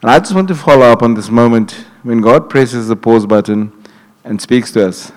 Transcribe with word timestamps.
And 0.00 0.12
I 0.12 0.20
just 0.20 0.32
want 0.32 0.46
to 0.46 0.54
follow 0.54 0.86
up 0.86 1.02
on 1.02 1.14
this 1.14 1.28
moment 1.28 1.72
when 2.04 2.20
God 2.20 2.48
presses 2.48 2.86
the 2.86 2.94
pause 2.94 3.26
button 3.26 3.72
and 4.22 4.40
speaks 4.40 4.70
to 4.72 4.86
us. 4.86 5.10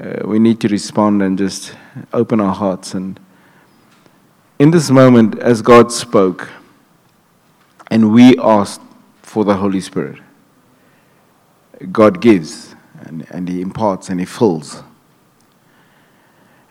Uh, 0.00 0.20
we 0.24 0.38
need 0.38 0.60
to 0.60 0.68
respond 0.68 1.22
and 1.22 1.36
just 1.36 1.74
open 2.12 2.38
our 2.38 2.54
hearts. 2.54 2.94
And 2.94 3.18
in 4.60 4.70
this 4.70 4.90
moment, 4.90 5.36
as 5.40 5.60
God 5.60 5.90
spoke, 5.90 6.48
and 7.90 8.12
we 8.12 8.38
asked 8.38 8.80
for 9.22 9.44
the 9.44 9.56
Holy 9.56 9.80
Spirit, 9.80 10.20
God 11.90 12.20
gives 12.20 12.76
and, 13.00 13.26
and 13.30 13.48
He 13.48 13.60
imparts 13.60 14.08
and 14.08 14.20
He 14.20 14.26
fills. 14.26 14.84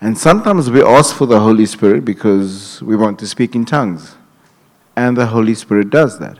And 0.00 0.16
sometimes 0.16 0.70
we 0.70 0.82
ask 0.82 1.14
for 1.14 1.26
the 1.26 1.40
Holy 1.40 1.66
Spirit 1.66 2.04
because 2.04 2.82
we 2.82 2.96
want 2.96 3.18
to 3.18 3.26
speak 3.26 3.54
in 3.54 3.66
tongues, 3.66 4.14
and 4.96 5.18
the 5.18 5.26
Holy 5.26 5.54
Spirit 5.54 5.90
does 5.90 6.18
that. 6.18 6.38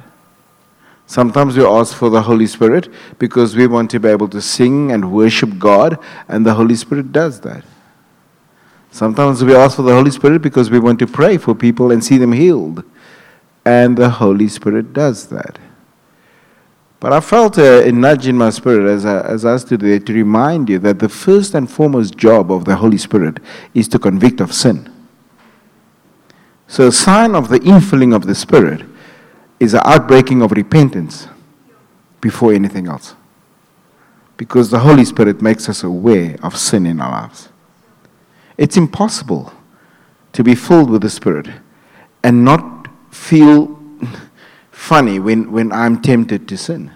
Sometimes 1.07 1.57
we 1.57 1.65
ask 1.65 1.97
for 1.97 2.11
the 2.11 2.21
Holy 2.21 2.47
Spirit 2.47 2.89
because 3.19 3.55
we 3.55 3.69
want 3.69 3.91
to 3.93 4.01
be 4.01 4.09
able 4.09 4.29
to 4.29 4.43
sing 4.43 4.91
and 4.91 5.13
worship 5.13 5.57
God, 5.59 5.99
and 6.29 6.45
the 6.45 6.55
Holy 6.55 6.75
Spirit 6.75 7.13
does 7.13 7.41
that. 7.43 7.65
Sometimes 8.91 9.45
we 9.45 9.55
ask 9.55 9.77
for 9.77 9.83
the 9.83 9.95
Holy 9.95 10.11
Spirit 10.11 10.43
because 10.43 10.69
we 10.69 10.81
want 10.81 10.99
to 10.99 11.07
pray 11.07 11.37
for 11.37 11.55
people 11.55 11.93
and 11.93 12.03
see 12.03 12.19
them 12.19 12.33
healed, 12.33 12.83
and 13.65 13.97
the 13.97 14.11
Holy 14.11 14.49
Spirit 14.49 14.93
does 14.93 15.29
that. 15.29 15.59
But 16.99 17.13
I 17.13 17.21
felt 17.21 17.57
a, 17.59 17.87
a 17.87 17.93
nudge 17.93 18.27
in 18.27 18.37
my 18.37 18.51
spirit 18.51 18.91
as 18.91 19.05
I, 19.05 19.21
as 19.21 19.45
I 19.45 19.59
stood 19.59 19.81
there 19.83 19.99
to 20.01 20.13
remind 20.13 20.69
you 20.69 20.79
that 20.81 20.99
the 20.99 21.09
first 21.09 21.55
and 21.55 21.71
foremost 21.71 22.17
job 22.17 22.51
of 22.51 22.65
the 22.65 22.75
Holy 22.75 22.99
Spirit 22.99 23.39
is 23.75 23.87
to 23.89 23.99
convict 23.99 24.41
of 24.41 24.53
sin. 24.53 24.91
So, 26.67 26.89
a 26.89 26.93
sign 26.93 27.37
of 27.37 27.49
the 27.49 27.61
infilling 27.61 28.15
of 28.15 28.27
the 28.27 28.35
Spirit 28.35 28.83
is 29.59 29.75
an 29.75 29.81
outbreaking 29.85 30.43
of 30.43 30.53
repentance 30.53 31.29
before 32.21 32.53
anything 32.53 32.87
else. 32.87 33.15
Because 34.37 34.71
the 34.71 34.81
Holy 34.81 35.05
Spirit 35.05 35.41
makes 35.41 35.69
us 35.69 35.83
aware 35.83 36.37
of 36.43 36.57
sin 36.57 36.87
in 36.87 37.01
our 37.01 37.11
lives. 37.11 37.49
It's 38.59 38.77
impossible 38.77 39.53
to 40.33 40.45
be 40.45 40.55
filled 40.55 40.91
with 40.91 41.03
the 41.03 41.11
Spirit 41.11 41.49
and 42.23 42.45
not 42.45 42.89
feel 43.11 43.81
funny 44.71 45.19
when, 45.19 45.51
when 45.51 45.73
I'm 45.73 46.03
tempted 46.03 46.47
to 46.49 46.57
sin. 46.57 46.91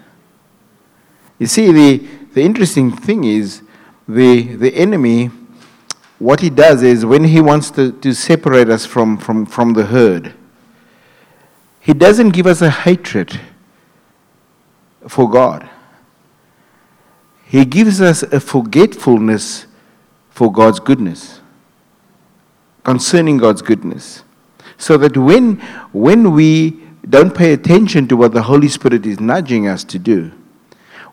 You 1.39 1.47
see, 1.47 1.71
the, 1.71 1.97
the 2.33 2.41
interesting 2.43 2.91
thing 2.91 3.23
is 3.23 3.63
the, 4.07 4.43
the 4.55 4.73
enemy, 4.75 5.31
what 6.19 6.39
he 6.39 6.51
does 6.51 6.83
is 6.83 7.05
when 7.05 7.23
he 7.23 7.41
wants 7.41 7.71
to, 7.71 7.91
to 7.93 8.13
separate 8.13 8.69
us 8.69 8.85
from, 8.85 9.17
from, 9.17 9.45
from 9.45 9.73
the 9.73 9.85
herd, 9.85 10.33
he 11.81 11.93
doesn't 11.93 12.29
give 12.29 12.47
us 12.47 12.61
a 12.61 12.69
hatred 12.69 13.39
for 15.07 15.29
God. 15.29 15.67
He 17.45 17.65
gives 17.65 17.99
us 17.99 18.23
a 18.23 18.39
forgetfulness 18.39 19.65
for 20.29 20.51
God's 20.51 20.79
goodness, 20.79 21.41
concerning 22.83 23.37
God's 23.37 23.61
goodness. 23.61 24.23
So 24.77 24.95
that 24.97 25.17
when, 25.17 25.57
when 25.91 26.31
we 26.31 26.79
don't 27.09 27.35
pay 27.35 27.51
attention 27.53 28.07
to 28.07 28.15
what 28.15 28.33
the 28.33 28.43
Holy 28.43 28.67
Spirit 28.67 29.05
is 29.05 29.19
nudging 29.19 29.67
us 29.67 29.83
to 29.85 29.99
do, 29.99 30.31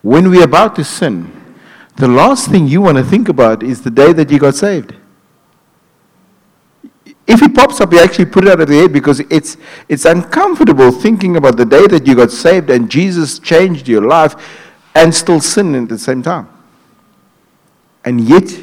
when 0.03 0.31
we're 0.31 0.45
about 0.45 0.77
to 0.77 0.85
sin, 0.85 1.33
the 1.97 2.09
last 2.09 2.51
thing 2.51 2.69
you 2.69 2.83
want 2.83 2.99
to 2.99 3.05
think 3.05 3.29
about 3.29 3.63
is 3.63 3.83
the 3.83 3.91
day 3.91 4.13
that 4.13 4.31
you 4.31 4.39
got 4.39 4.55
saved. 4.55 4.95
If 7.29 7.43
it 7.43 7.55
pops 7.55 7.79
up, 7.83 7.93
you 7.93 8.01
actually 8.01 8.25
put 8.25 8.45
it 8.45 8.51
out 8.51 8.63
of 8.63 8.69
the 8.69 8.75
head 8.75 8.91
because 8.91 9.21
it's, 9.21 9.59
it's 9.87 10.07
uncomfortable 10.07 10.91
thinking 10.91 11.37
about 11.37 11.59
the 11.59 11.67
day 11.67 11.87
that 11.87 12.07
you 12.07 12.15
got 12.15 12.31
saved 12.31 12.71
and 12.71 12.91
Jesus 12.91 13.39
changed 13.39 13.87
your 13.87 14.01
life 14.01 14.35
and 14.95 15.15
still 15.15 15.39
sin 15.39 15.75
at 15.75 15.91
the 15.91 15.99
same 15.99 16.23
time. 16.23 16.49
And 18.03 18.23
yet, 18.23 18.59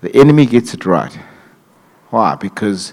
the 0.00 0.12
enemy 0.16 0.46
gets 0.46 0.74
it 0.74 0.84
right. 0.84 1.16
Why? 2.08 2.34
Because, 2.34 2.92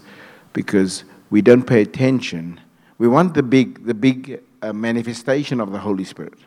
because 0.53 1.05
we 1.31 1.41
don't 1.41 1.63
pay 1.63 1.81
attention. 1.81 2.59
We 2.99 3.07
want 3.07 3.33
the 3.33 3.41
big, 3.41 3.83
the 3.83 3.95
big 3.95 4.43
uh, 4.61 4.73
manifestation 4.73 5.59
of 5.59 5.71
the 5.71 5.79
Holy 5.79 6.03
Spirit. 6.03 6.37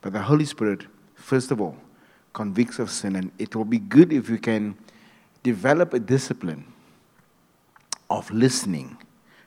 But 0.00 0.14
the 0.14 0.22
Holy 0.22 0.46
Spirit, 0.46 0.86
first 1.16 1.50
of 1.50 1.60
all, 1.60 1.76
convicts 2.32 2.78
of 2.78 2.90
sin, 2.90 3.14
and 3.14 3.30
it 3.38 3.54
will 3.54 3.66
be 3.66 3.78
good 3.78 4.10
if 4.10 4.30
we 4.30 4.38
can 4.38 4.74
develop 5.42 5.92
a 5.92 5.98
discipline 5.98 6.71
of 8.18 8.30
listening, 8.30 8.98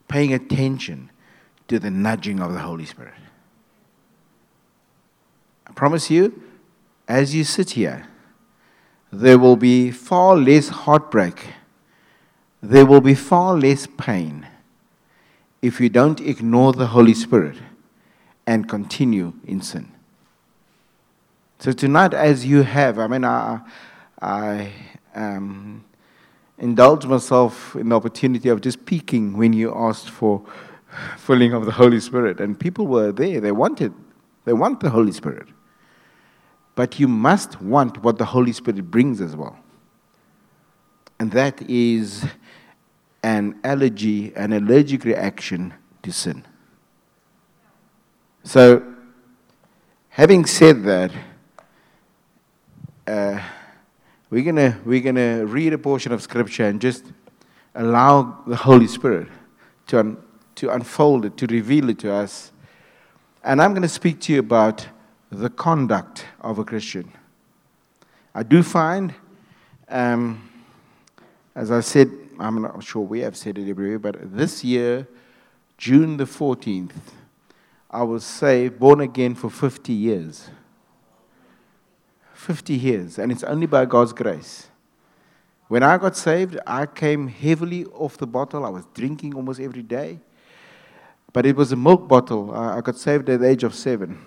paying 0.08 0.34
attention 0.34 1.12
to 1.68 1.80
the 1.80 1.92
nudging 1.92 2.40
of 2.40 2.54
the 2.54 2.60
Holy 2.60 2.86
Spirit. 2.86 3.14
I 5.68 5.72
promise 5.74 6.10
you, 6.10 6.42
as 7.08 7.36
you 7.36 7.44
sit 7.44 7.72
here, 7.72 8.08
there 9.12 9.38
will 9.38 9.56
be 9.56 9.92
far 9.92 10.36
less 10.36 10.70
heartbreak, 10.70 11.54
there 12.62 12.86
will 12.86 13.02
be 13.02 13.16
far 13.16 13.56
less 13.56 13.88
pain 13.98 14.48
if 15.62 15.80
you 15.80 15.90
don't 15.90 16.20
ignore 16.20 16.74
the 16.74 16.88
Holy 16.88 17.14
Spirit 17.14 17.58
and 18.48 18.68
continue 18.68 19.34
in 19.46 19.62
sin. 19.62 19.92
So 21.60 21.72
tonight, 21.72 22.14
as 22.14 22.46
you 22.46 22.64
have, 22.64 23.00
I 23.00 23.08
mean, 23.08 23.24
I, 23.24 23.62
I 24.22 24.72
um, 25.16 25.86
indulge 26.58 27.06
myself 27.06 27.76
in 27.76 27.90
the 27.90 27.96
opportunity 27.96 28.50
of 28.50 28.62
just 28.62 28.86
peeking 28.86 29.38
when 29.38 29.54
you 29.54 29.74
asked 29.76 30.10
for 30.10 30.44
filling 31.18 31.54
of 31.54 31.66
the 31.66 31.72
Holy 31.72 32.00
Spirit. 32.00 32.40
And 32.40 32.60
people 32.60 32.88
were 32.88 33.12
there. 33.12 33.42
They 33.42 33.52
wanted, 33.52 33.94
they 34.46 34.54
want 34.54 34.80
the 34.80 34.90
Holy 34.90 35.12
Spirit. 35.12 35.48
But 36.76 37.00
you 37.00 37.08
must 37.08 37.62
want 37.62 38.04
what 38.04 38.18
the 38.18 38.26
Holy 38.26 38.52
Spirit 38.52 38.90
brings 38.90 39.22
as 39.22 39.36
well. 39.36 39.58
And 41.20 41.32
that 41.32 41.62
is 41.70 42.26
an 43.24 43.60
allergy, 43.64 44.34
an 44.36 44.54
allergic 44.54 45.04
reaction 45.06 45.74
to 46.04 46.12
sin. 46.12 46.46
So, 48.44 48.84
having 50.10 50.46
said 50.46 50.84
that, 50.84 51.12
uh, 53.08 53.42
we're 54.30 54.44
going 54.44 54.76
we're 54.86 55.02
gonna 55.02 55.46
read 55.46 55.74
a 55.74 55.78
portion 55.78 56.12
of 56.12 56.22
Scripture 56.22 56.66
and 56.66 56.82
just 56.82 57.06
allow 57.76 58.38
the 58.48 58.56
Holy 58.56 58.88
Spirit 58.88 59.28
to, 59.88 60.00
un, 60.00 60.18
to 60.56 60.70
unfold 60.70 61.26
it, 61.26 61.38
to 61.38 61.48
reveal 61.48 61.90
it 61.90 62.00
to 62.00 62.12
us. 62.12 62.52
And 63.44 63.62
I'm 63.62 63.72
going 63.72 63.84
to 63.84 63.90
speak 63.90 64.22
to 64.22 64.34
you 64.34 64.40
about 64.40 64.88
the 65.32 65.50
conduct 65.50 66.26
of 66.42 66.58
a 66.58 66.64
Christian. 66.64 67.12
I 68.34 68.44
do 68.44 68.64
find, 68.64 69.14
um, 69.90 70.50
as 71.54 71.72
I 71.72 71.82
said, 71.82 72.10
I'm 72.40 72.62
not 72.62 72.84
sure 72.84 73.02
we 73.04 73.20
have 73.20 73.38
said 73.38 73.58
it 73.58 73.70
everywhere, 73.70 74.00
but 74.00 74.36
this 74.36 74.64
year, 74.64 75.08
June 75.78 76.18
the 76.18 76.26
14th, 76.26 76.92
I 77.92 78.04
was 78.04 78.26
saved, 78.26 78.80
born 78.80 79.02
again 79.02 79.36
for 79.36 79.50
50 79.50 79.94
years. 79.94 80.50
50 82.46 82.76
years, 82.76 83.18
and 83.18 83.32
it's 83.32 83.44
only 83.44 83.66
by 83.66 83.86
God's 83.86 84.14
grace. 84.14 84.68
When 85.68 85.82
I 85.82 85.98
got 85.98 86.16
saved, 86.16 86.60
I 86.68 86.86
came 86.86 87.28
heavily 87.28 87.86
off 87.86 88.18
the 88.18 88.28
bottle. 88.28 88.64
I 88.64 88.70
was 88.70 88.86
drinking 88.94 89.34
almost 89.34 89.60
every 89.60 89.82
day. 89.82 90.20
But 91.34 91.48
it 91.48 91.56
was 91.56 91.72
a 91.72 91.76
milk 91.76 92.08
bottle. 92.08 92.54
I 92.54 92.82
got 92.82 92.98
saved 92.98 93.28
at 93.30 93.40
the 93.40 93.50
age 93.50 93.64
of 93.64 93.74
seven. 93.74 94.24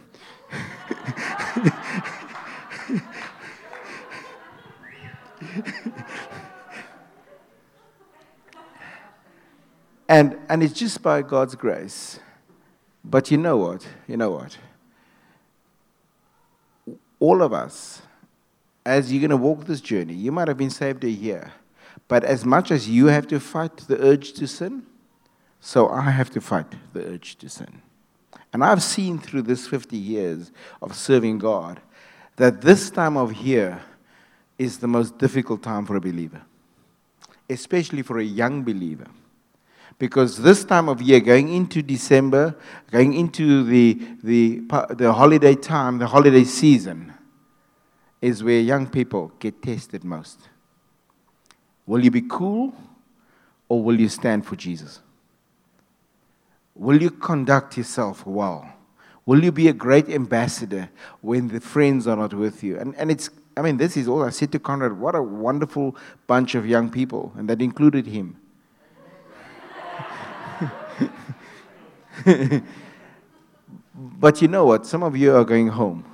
and, 10.09 10.37
and 10.49 10.65
it's 10.65 10.73
just 10.73 11.03
by 11.03 11.23
God's 11.23 11.55
grace. 11.55 12.19
But 13.05 13.31
you 13.31 13.39
know 13.39 13.59
what? 13.59 13.87
You 14.09 14.17
know 14.17 14.33
what? 14.33 14.59
All 17.21 17.43
of 17.43 17.53
us 17.53 18.03
as 18.89 19.13
you're 19.13 19.21
going 19.21 19.31
to 19.31 19.37
walk 19.37 19.67
this 19.67 19.81
journey, 19.81 20.15
you 20.15 20.33
might 20.33 20.49
have 20.49 20.57
been 20.57 20.71
saved 20.71 21.05
a 21.05 21.11
year, 21.11 21.53
but 22.09 22.25
as 22.25 22.45
much 22.45 22.71
as 22.71 22.89
you 22.89 23.07
have 23.07 23.27
to 23.29 23.39
fight 23.39 23.77
the 23.77 24.01
urge 24.03 24.33
to 24.35 24.47
sin, 24.49 24.85
so 25.61 25.89
I 25.89 26.11
have 26.11 26.31
to 26.31 26.41
fight 26.41 26.67
the 26.95 27.05
urge 27.05 27.37
to 27.39 27.49
sin. 27.49 27.83
And 28.53 28.65
I've 28.65 28.83
seen 28.83 29.19
through 29.19 29.43
this 29.43 29.67
50 29.67 29.97
years 29.97 30.53
of 30.81 30.97
serving 30.97 31.39
God 31.39 31.81
that 32.37 32.63
this 32.63 32.89
time 32.89 33.17
of 33.17 33.35
year 33.35 33.83
is 34.57 34.79
the 34.79 34.89
most 34.89 35.19
difficult 35.19 35.63
time 35.63 35.85
for 35.85 35.97
a 35.97 36.01
believer, 36.01 36.41
especially 37.51 38.03
for 38.03 38.19
a 38.19 38.25
young 38.25 38.63
believer. 38.63 39.07
Because 39.99 40.39
this 40.39 40.65
time 40.65 40.89
of 40.89 41.03
year, 41.03 41.21
going 41.21 41.53
into 41.53 41.83
December, 41.83 42.55
going 42.91 43.15
into 43.15 43.65
the, 43.65 44.01
the, 44.23 44.63
the 44.91 45.13
holiday 45.13 45.57
time, 45.57 45.99
the 45.99 46.07
holiday 46.07 46.45
season, 46.45 47.13
is 48.21 48.43
where 48.43 48.61
young 48.61 48.87
people 48.87 49.33
get 49.39 49.63
tested 49.63 50.05
most. 50.05 50.49
Will 51.87 52.05
you 52.05 52.11
be 52.11 52.23
cool 52.23 52.75
or 53.69 53.83
will 53.83 53.99
you 53.99 54.09
stand 54.09 54.45
for 54.47 54.57
Jesus? 54.57 55.01
Will 56.75 57.01
you 57.01 57.11
conduct 57.11 57.77
yourself 57.77 58.27
well? 58.27 58.73
Will 59.27 59.45
you 59.45 59.53
be 59.53 59.69
a 59.69 59.73
great 59.73 60.09
ambassador 60.09 60.89
when 61.21 61.49
the 61.49 61.61
friends 61.61 62.07
are 62.07 62.17
not 62.17 62.33
with 62.33 62.63
you? 62.63 62.79
And, 62.79 62.95
and 62.97 63.11
it's, 63.11 63.29
I 63.57 63.63
mean, 63.63 63.77
this 63.77 63.97
is 63.97 64.09
all 64.09 64.23
I 64.25 64.31
said 64.31 64.53
to 64.53 64.59
Conrad. 64.59 64.99
What 64.99 65.15
a 65.15 65.23
wonderful 65.23 65.97
bunch 66.27 66.55
of 66.55 66.67
young 66.67 66.91
people, 66.91 67.33
and 67.37 67.49
that 67.51 67.61
included 67.61 68.07
him. 68.07 68.37
but 73.95 74.41
you 74.41 74.49
know 74.49 74.65
what? 74.65 74.87
Some 74.87 75.03
of 75.03 75.17
you 75.17 75.35
are 75.35 75.45
going 75.45 75.69
home. 75.69 76.05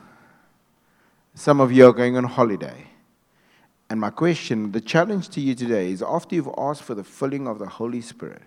Some 1.34 1.60
of 1.60 1.72
you 1.72 1.86
are 1.86 1.92
going 1.92 2.16
on 2.16 2.25
holiday. 2.25 2.86
And 3.90 4.00
my 4.00 4.10
question, 4.10 4.72
the 4.72 4.81
challenge 4.81 5.28
to 5.31 5.40
you 5.40 5.54
today 5.54 5.90
is 5.90 6.02
after 6.02 6.34
you've 6.34 6.50
asked 6.56 6.82
for 6.82 6.94
the 6.94 7.04
filling 7.04 7.46
of 7.46 7.58
the 7.58 7.66
Holy 7.66 8.00
Spirit, 8.00 8.42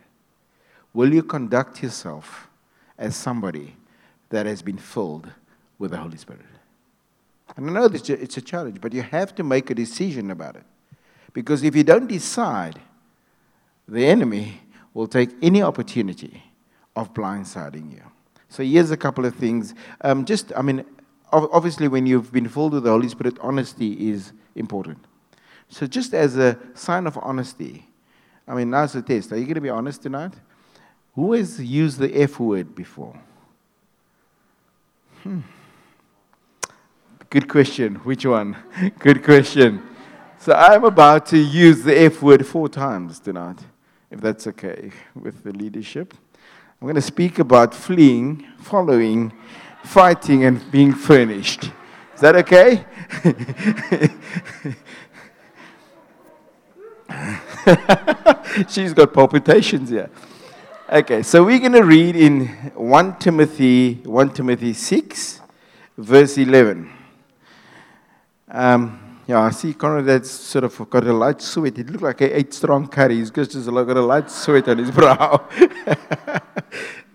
will 0.94 1.14
you 1.14 1.22
conduct 1.22 1.84
yourself 1.84 2.48
as 2.98 3.16
somebody 3.16 3.76
that 4.30 4.46
has 4.46 4.62
been 4.62 4.78
filled 4.78 5.30
with 5.78 5.92
the 5.92 5.98
Holy 5.98 6.18
Spirit? 6.18 6.42
And 7.56 7.70
I 7.70 7.74
know 7.74 7.86
it's 7.86 8.38
a 8.38 8.42
challenge, 8.42 8.82
but 8.82 8.94
you 8.94 9.02
have 9.02 9.36
to 9.36 9.44
make 9.44 9.70
a 9.70 9.76
decision 9.76 10.32
about 10.32 10.56
it. 10.56 10.64
Because 11.34 11.64
if 11.64 11.76
you 11.76 11.84
don't 11.84 12.08
decide, 12.08 12.80
the 13.88 14.06
enemy 14.06 14.62
will 14.94 15.08
take 15.08 15.30
any 15.42 15.62
opportunity 15.62 16.44
of 16.96 17.14
blindsiding 17.14 17.92
you. 17.92 18.02
So 18.50 18.64
here's 18.64 18.92
a 18.92 18.98
couple 18.98 19.26
of 19.26 19.36
things. 19.36 19.76
Um, 20.02 20.26
just, 20.26 20.52
I 20.56 20.62
mean, 20.62 20.84
obviously, 21.32 21.88
when 21.88 22.06
you've 22.06 22.32
been 22.32 22.48
filled 22.48 22.74
with 22.74 22.84
the 22.84 22.90
Holy 22.90 23.10
Spirit, 23.10 23.38
honesty 23.42 24.10
is 24.10 24.32
important. 24.56 25.00
So, 25.70 25.86
just 25.86 26.14
as 26.14 26.38
a 26.38 26.58
sign 26.74 27.08
of 27.08 27.18
honesty, 27.22 27.88
I 28.48 28.56
mean, 28.56 28.70
now's 28.70 28.94
the 28.94 29.02
test. 29.02 29.32
Are 29.32 29.38
you 29.38 29.44
going 29.44 29.56
to 29.56 29.62
be 29.62 29.70
honest 29.70 30.02
tonight? 30.02 30.34
Who 31.16 31.34
has 31.34 31.62
used 31.62 32.00
the 32.00 32.14
F 32.22 32.40
word 32.40 32.74
before? 32.76 33.20
Hmm. 35.24 35.42
Good 37.30 37.50
question. 37.50 37.96
Which 37.96 38.26
one? 38.26 38.56
Good 39.00 39.24
question. 39.24 39.84
So, 40.40 40.54
I'm 40.54 40.86
about 40.86 41.26
to 41.28 41.38
use 41.38 41.84
the 41.84 42.00
F 42.00 42.22
word 42.22 42.46
four 42.46 42.70
times 42.70 43.20
tonight, 43.20 43.60
if 44.10 44.22
that's 44.22 44.48
okay 44.48 44.92
with 45.14 45.44
the 45.44 45.52
leadership. 45.52 46.14
I'm 46.80 46.86
going 46.86 46.96
to 46.96 47.02
speak 47.02 47.40
about 47.40 47.74
fleeing, 47.74 48.46
following, 48.60 49.34
fighting, 49.88 50.44
and 50.44 50.70
being 50.72 50.94
furnished. 50.94 51.72
Is 52.16 52.22
that 52.22 52.36
okay? 52.36 52.86
She's 58.70 58.94
got 58.94 59.14
palpitations 59.14 59.90
here. 59.90 60.10
Okay, 60.92 61.24
so 61.24 61.44
we're 61.44 61.60
going 61.60 61.74
to 61.74 61.84
read 61.84 62.16
in 62.16 62.48
1 62.76 63.20
Timothy 63.20 63.96
1 64.04 64.34
Timothy 64.34 64.74
6 64.74 65.42
verse 65.98 66.38
11. 66.38 66.90
Um, 68.50 69.20
yeah, 69.28 69.42
I 69.42 69.50
see 69.50 69.74
Conrad 69.74 70.06
that's 70.06 70.32
sort 70.32 70.64
of 70.64 70.90
got 70.90 71.06
a 71.06 71.12
light 71.12 71.42
sweat. 71.42 71.78
It 71.78 71.90
looked 71.90 72.04
like 72.04 72.20
he 72.20 72.28
ate 72.28 72.54
strong 72.54 72.88
curry. 72.88 73.18
He's 73.18 73.30
just 73.30 73.52
got 73.52 73.98
a 73.98 74.02
light 74.02 74.32
sweat 74.32 74.70
on 74.70 74.78
his 74.78 74.92
brow. 74.92 75.46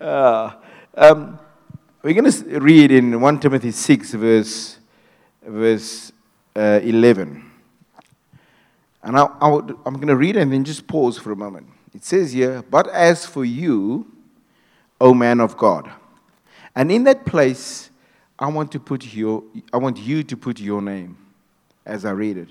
uh, 0.00 0.50
um, 0.94 1.38
we're 2.02 2.14
going 2.14 2.30
to 2.30 2.60
read 2.60 2.90
in 2.90 3.20
1 3.20 3.40
Timothy 3.40 3.70
6 3.70 4.14
verse, 4.14 4.78
verse 5.46 6.12
uh, 6.56 6.80
11. 6.82 7.50
And 9.04 9.18
I, 9.18 9.22
I 9.40 9.48
would, 9.48 9.76
I'm 9.86 9.94
going 9.94 10.08
to 10.08 10.16
read 10.16 10.36
and 10.36 10.52
then 10.52 10.64
just 10.64 10.86
pause 10.86 11.16
for 11.18 11.32
a 11.32 11.36
moment. 11.36 11.68
It 11.94 12.04
says 12.04 12.32
here, 12.32 12.62
But 12.62 12.88
as 12.88 13.24
for 13.24 13.44
you, 13.44 14.10
O 15.00 15.14
man 15.14 15.40
of 15.40 15.56
God, 15.56 15.90
and 16.74 16.90
in 16.90 17.04
that 17.04 17.26
place, 17.26 17.90
I 18.38 18.48
want 18.48 18.72
to 18.72 18.80
put 18.80 19.14
your, 19.14 19.44
I 19.72 19.76
want 19.76 19.98
you 19.98 20.22
to 20.24 20.36
put 20.36 20.58
your 20.58 20.80
name 20.80 21.16
as 21.84 22.04
I 22.04 22.12
read 22.12 22.38
it. 22.38 22.48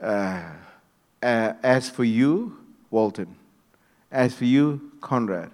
Uh, 0.00 0.42
uh, 1.22 1.52
as 1.62 1.90
for 1.90 2.04
you, 2.04 2.56
Walton. 2.90 3.36
As 4.10 4.34
for 4.34 4.44
you, 4.44 4.92
Conrad. 5.00 5.50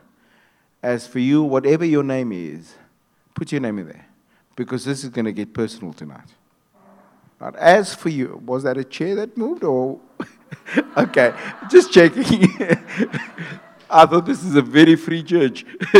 As 0.87 1.05
for 1.05 1.19
you, 1.19 1.43
whatever 1.43 1.85
your 1.85 2.05
name 2.05 2.31
is, 2.31 2.77
put 3.35 3.51
your 3.51 3.61
name 3.61 3.81
in 3.81 3.89
there. 3.89 4.07
Because 4.55 4.85
this 4.85 5.03
is 5.03 5.11
going 5.11 5.25
to 5.25 5.33
get 5.33 5.53
personal 5.53 5.93
tonight. 5.93 6.29
But 7.41 7.57
as 7.57 7.93
for 7.93 8.09
you, 8.09 8.41
was 8.47 8.63
that 8.63 8.79
a 8.79 8.85
chair 8.85 9.17
that 9.17 9.37
moved 9.37 9.65
or? 9.65 9.99
okay, 10.97 11.35
just 11.69 11.93
checking. 11.93 12.23
I 13.91 14.07
thought 14.07 14.27
this 14.27 14.45
is 14.45 14.55
a 14.55 14.63
very 14.63 14.95
free 14.95 15.25
church. 15.25 15.67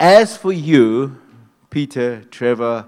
as 0.00 0.38
for 0.38 0.52
you, 0.52 1.20
Peter, 1.68 2.24
Trevor, 2.30 2.86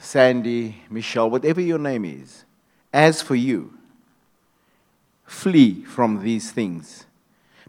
Sandy, 0.00 0.82
Michelle, 0.90 1.30
whatever 1.30 1.62
your 1.62 1.78
name 1.78 2.04
is, 2.04 2.44
as 2.92 3.22
for 3.22 3.36
you, 3.36 3.72
flee 5.30 5.82
from 5.84 6.22
these 6.22 6.50
things. 6.50 7.06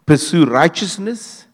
Pursue 0.04 0.44
righteousness, 0.44 1.46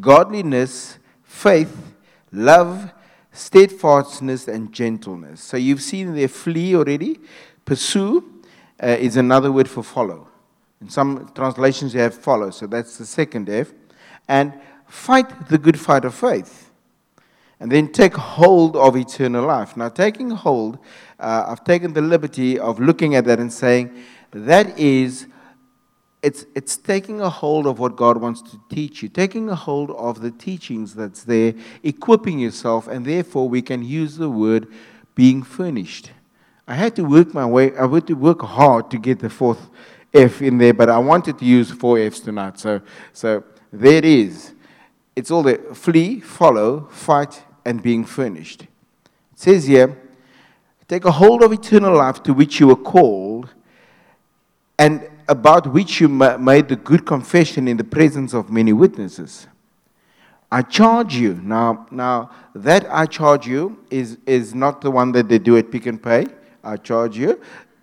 godliness, 0.00 0.98
faith, 1.24 1.94
love, 2.30 2.92
steadfastness, 3.32 4.46
and 4.46 4.72
gentleness. 4.72 5.42
So 5.42 5.56
you've 5.56 5.82
seen 5.82 6.14
there 6.14 6.28
flee 6.28 6.76
already. 6.76 7.18
Pursue 7.64 8.42
uh, 8.80 8.86
is 8.86 9.16
another 9.16 9.50
word 9.50 9.68
for 9.68 9.82
follow. 9.82 10.28
In 10.80 10.88
some 10.88 11.30
translations, 11.34 11.92
you 11.92 12.00
have 12.00 12.14
follow, 12.14 12.50
so 12.50 12.68
that's 12.68 12.96
the 12.96 13.04
second 13.04 13.50
F. 13.50 13.72
And 14.28 14.54
fight 14.86 15.48
the 15.48 15.58
good 15.58 15.78
fight 15.78 16.04
of 16.04 16.14
faith. 16.14 16.70
And 17.58 17.70
then 17.70 17.90
take 17.92 18.14
hold 18.14 18.76
of 18.76 18.96
eternal 18.96 19.44
life. 19.44 19.76
Now, 19.76 19.88
taking 19.88 20.30
hold, 20.30 20.78
uh, 21.18 21.46
I've 21.48 21.64
taken 21.64 21.92
the 21.92 22.00
liberty 22.00 22.60
of 22.60 22.78
looking 22.78 23.16
at 23.16 23.24
that 23.24 23.40
and 23.40 23.52
saying 23.52 23.90
that 24.30 24.78
is 24.78 25.26
it's, 26.22 26.46
it's 26.54 26.76
taking 26.76 27.20
a 27.20 27.28
hold 27.28 27.66
of 27.66 27.80
what 27.80 27.96
God 27.96 28.16
wants 28.18 28.42
to 28.42 28.60
teach 28.68 29.02
you, 29.02 29.08
taking 29.08 29.48
a 29.48 29.56
hold 29.56 29.90
of 29.90 30.20
the 30.20 30.30
teachings 30.30 30.94
that's 30.94 31.24
there, 31.24 31.54
equipping 31.82 32.38
yourself, 32.38 32.86
and 32.86 33.04
therefore 33.04 33.48
we 33.48 33.60
can 33.60 33.82
use 33.82 34.16
the 34.16 34.30
word 34.30 34.68
being 35.16 35.42
furnished. 35.42 36.12
I 36.68 36.74
had 36.74 36.94
to 36.96 37.04
work 37.04 37.34
my 37.34 37.44
way, 37.44 37.76
I 37.76 37.88
had 37.88 38.06
to 38.06 38.14
work 38.14 38.40
hard 38.42 38.90
to 38.92 38.98
get 38.98 39.18
the 39.18 39.28
fourth 39.28 39.68
F 40.14 40.40
in 40.42 40.58
there, 40.58 40.72
but 40.72 40.88
I 40.88 40.98
wanted 40.98 41.38
to 41.38 41.44
use 41.44 41.72
four 41.72 41.98
F's 41.98 42.20
tonight. 42.20 42.58
So, 42.60 42.80
so 43.12 43.42
there 43.72 43.96
it 43.96 44.04
is. 44.04 44.52
It's 45.16 45.30
all 45.30 45.42
the 45.42 45.56
flee, 45.74 46.20
follow, 46.20 46.88
fight, 46.90 47.42
and 47.64 47.82
being 47.82 48.04
furnished. 48.04 48.62
It 48.62 48.68
says 49.34 49.66
here, 49.66 50.00
take 50.86 51.04
a 51.04 51.10
hold 51.10 51.42
of 51.42 51.52
eternal 51.52 51.96
life 51.96 52.22
to 52.22 52.32
which 52.32 52.60
you 52.60 52.68
were 52.68 52.76
called, 52.76 53.52
and 54.78 55.08
about 55.32 55.66
which 55.66 56.00
you 56.00 56.08
made 56.08 56.68
the 56.68 56.76
good 56.76 57.04
confession 57.06 57.66
in 57.66 57.76
the 57.78 57.84
presence 57.84 58.34
of 58.34 58.50
many 58.50 58.72
witnesses. 58.72 59.46
I 60.50 60.60
charge 60.60 61.14
you. 61.14 61.40
Now, 61.42 61.86
now 61.90 62.30
that 62.54 62.86
I 62.90 63.06
charge 63.06 63.46
you 63.46 63.82
is, 63.90 64.18
is 64.26 64.54
not 64.54 64.82
the 64.82 64.90
one 64.90 65.10
that 65.12 65.28
they 65.28 65.38
do 65.38 65.56
at 65.56 65.72
Pick 65.72 65.86
and 65.86 66.00
Pay. 66.00 66.26
I 66.62 66.76
charge 66.76 67.16
you. 67.16 67.40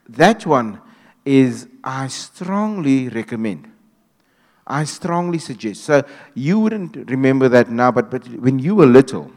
That 0.07 0.45
one 0.45 0.79
is 1.25 1.67
I 1.83 2.07
strongly 2.07 3.09
recommend. 3.09 3.71
I 4.67 4.83
strongly 4.83 5.39
suggest. 5.39 5.83
So 5.83 6.03
you 6.35 6.59
wouldn't 6.59 7.09
remember 7.09 7.49
that 7.49 7.71
now, 7.71 7.91
but, 7.91 8.11
but 8.11 8.27
when 8.27 8.59
you 8.59 8.75
were 8.75 8.85
little 8.85 9.31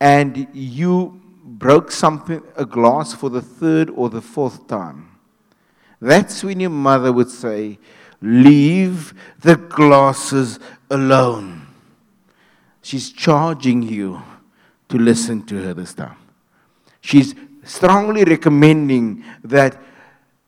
and 0.00 0.46
you 0.52 1.20
broke 1.44 1.90
something, 1.90 2.40
a 2.54 2.64
glass 2.64 3.12
for 3.12 3.28
the 3.28 3.42
third 3.42 3.90
or 3.90 4.08
the 4.08 4.22
fourth 4.22 4.68
time, 4.68 5.07
that's 6.00 6.44
when 6.44 6.60
your 6.60 6.70
mother 6.70 7.12
would 7.12 7.30
say, 7.30 7.78
Leave 8.20 9.14
the 9.40 9.56
glasses 9.56 10.58
alone. 10.90 11.66
She's 12.82 13.12
charging 13.12 13.82
you 13.82 14.22
to 14.88 14.98
listen 14.98 15.44
to 15.46 15.62
her 15.62 15.74
this 15.74 15.94
time. 15.94 16.16
She's 17.00 17.34
strongly 17.62 18.24
recommending 18.24 19.24
that 19.44 19.80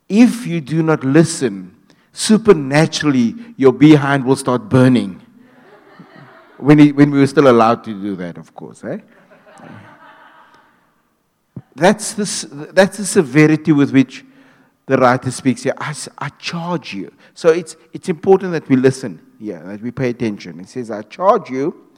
if 0.09 0.47
you 0.47 0.61
do 0.61 0.83
not 0.83 1.04
listen, 1.04 1.76
supernaturally 2.12 3.35
your 3.57 3.73
behind 3.73 4.25
will 4.25 4.37
start 4.37 4.69
burning. 4.69 5.21
When, 6.57 6.78
he, 6.78 6.92
when 6.92 7.11
we 7.11 7.21
were 7.21 7.26
still 7.26 7.49
allowed 7.49 7.85
to 7.85 7.92
do 7.92 8.16
that, 8.16 8.37
of 8.37 8.54
course. 8.54 8.83
Eh? 8.85 8.99
That's, 11.76 12.14
the, 12.14 12.69
that's 12.73 12.97
the 12.97 13.07
severity 13.07 13.73
with 13.73 13.92
which 13.92 14.25
the 14.91 14.97
writer 14.97 15.31
speaks 15.31 15.63
here. 15.63 15.75
I, 15.79 15.95
I 16.19 16.29
charge 16.31 16.93
you. 16.93 17.13
So 17.35 17.51
it's, 17.51 17.77
it's 17.93 18.09
important 18.09 18.53
that 18.53 18.69
we 18.69 18.77
listen 18.77 19.25
here, 19.39 19.63
that 19.65 19.81
we 19.81 19.91
pay 19.91 20.11
attention. 20.11 20.61
It 20.61 20.69
says, 20.69 20.91
I 20.91 21.03
charge 21.03 21.51
you 21.51 21.89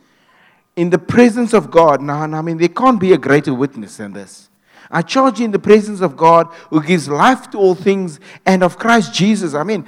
in 0.76 0.90
the 0.90 0.98
presence 0.98 1.52
of 1.52 1.70
God. 1.70 2.00
Now, 2.00 2.22
I 2.22 2.42
mean, 2.42 2.58
there 2.58 2.68
can't 2.68 3.00
be 3.00 3.12
a 3.12 3.18
greater 3.18 3.54
witness 3.54 3.96
than 3.96 4.12
this. 4.12 4.48
I 4.90 5.02
charge 5.02 5.38
you 5.38 5.46
in 5.46 5.50
the 5.50 5.58
presence 5.58 6.00
of 6.00 6.16
God 6.16 6.48
who 6.70 6.82
gives 6.82 7.08
life 7.08 7.50
to 7.52 7.58
all 7.58 7.74
things 7.74 8.20
and 8.44 8.62
of 8.62 8.78
Christ 8.78 9.14
Jesus. 9.14 9.54
I 9.54 9.62
mean, 9.62 9.86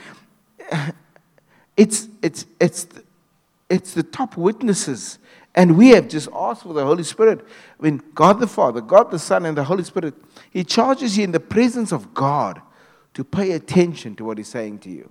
It's, 1.76 2.08
it's, 2.22 2.46
it's, 2.60 2.86
it's 3.68 3.94
the 3.94 4.02
top 4.02 4.36
witnesses. 4.36 5.18
And 5.54 5.76
we 5.76 5.90
have 5.90 6.08
just 6.08 6.28
asked 6.34 6.62
for 6.62 6.74
the 6.74 6.84
Holy 6.84 7.04
Spirit. 7.04 7.46
I 7.78 7.82
mean, 7.82 8.02
God 8.14 8.40
the 8.40 8.46
Father, 8.46 8.80
God 8.80 9.10
the 9.10 9.18
Son, 9.18 9.46
and 9.46 9.56
the 9.56 9.64
Holy 9.64 9.84
Spirit, 9.84 10.14
He 10.50 10.64
charges 10.64 11.16
you 11.16 11.24
in 11.24 11.32
the 11.32 11.40
presence 11.40 11.92
of 11.92 12.12
God 12.14 12.60
to 13.14 13.24
pay 13.24 13.52
attention 13.52 14.16
to 14.16 14.24
what 14.24 14.38
He's 14.38 14.48
saying 14.48 14.80
to 14.80 14.90
you. 14.90 15.10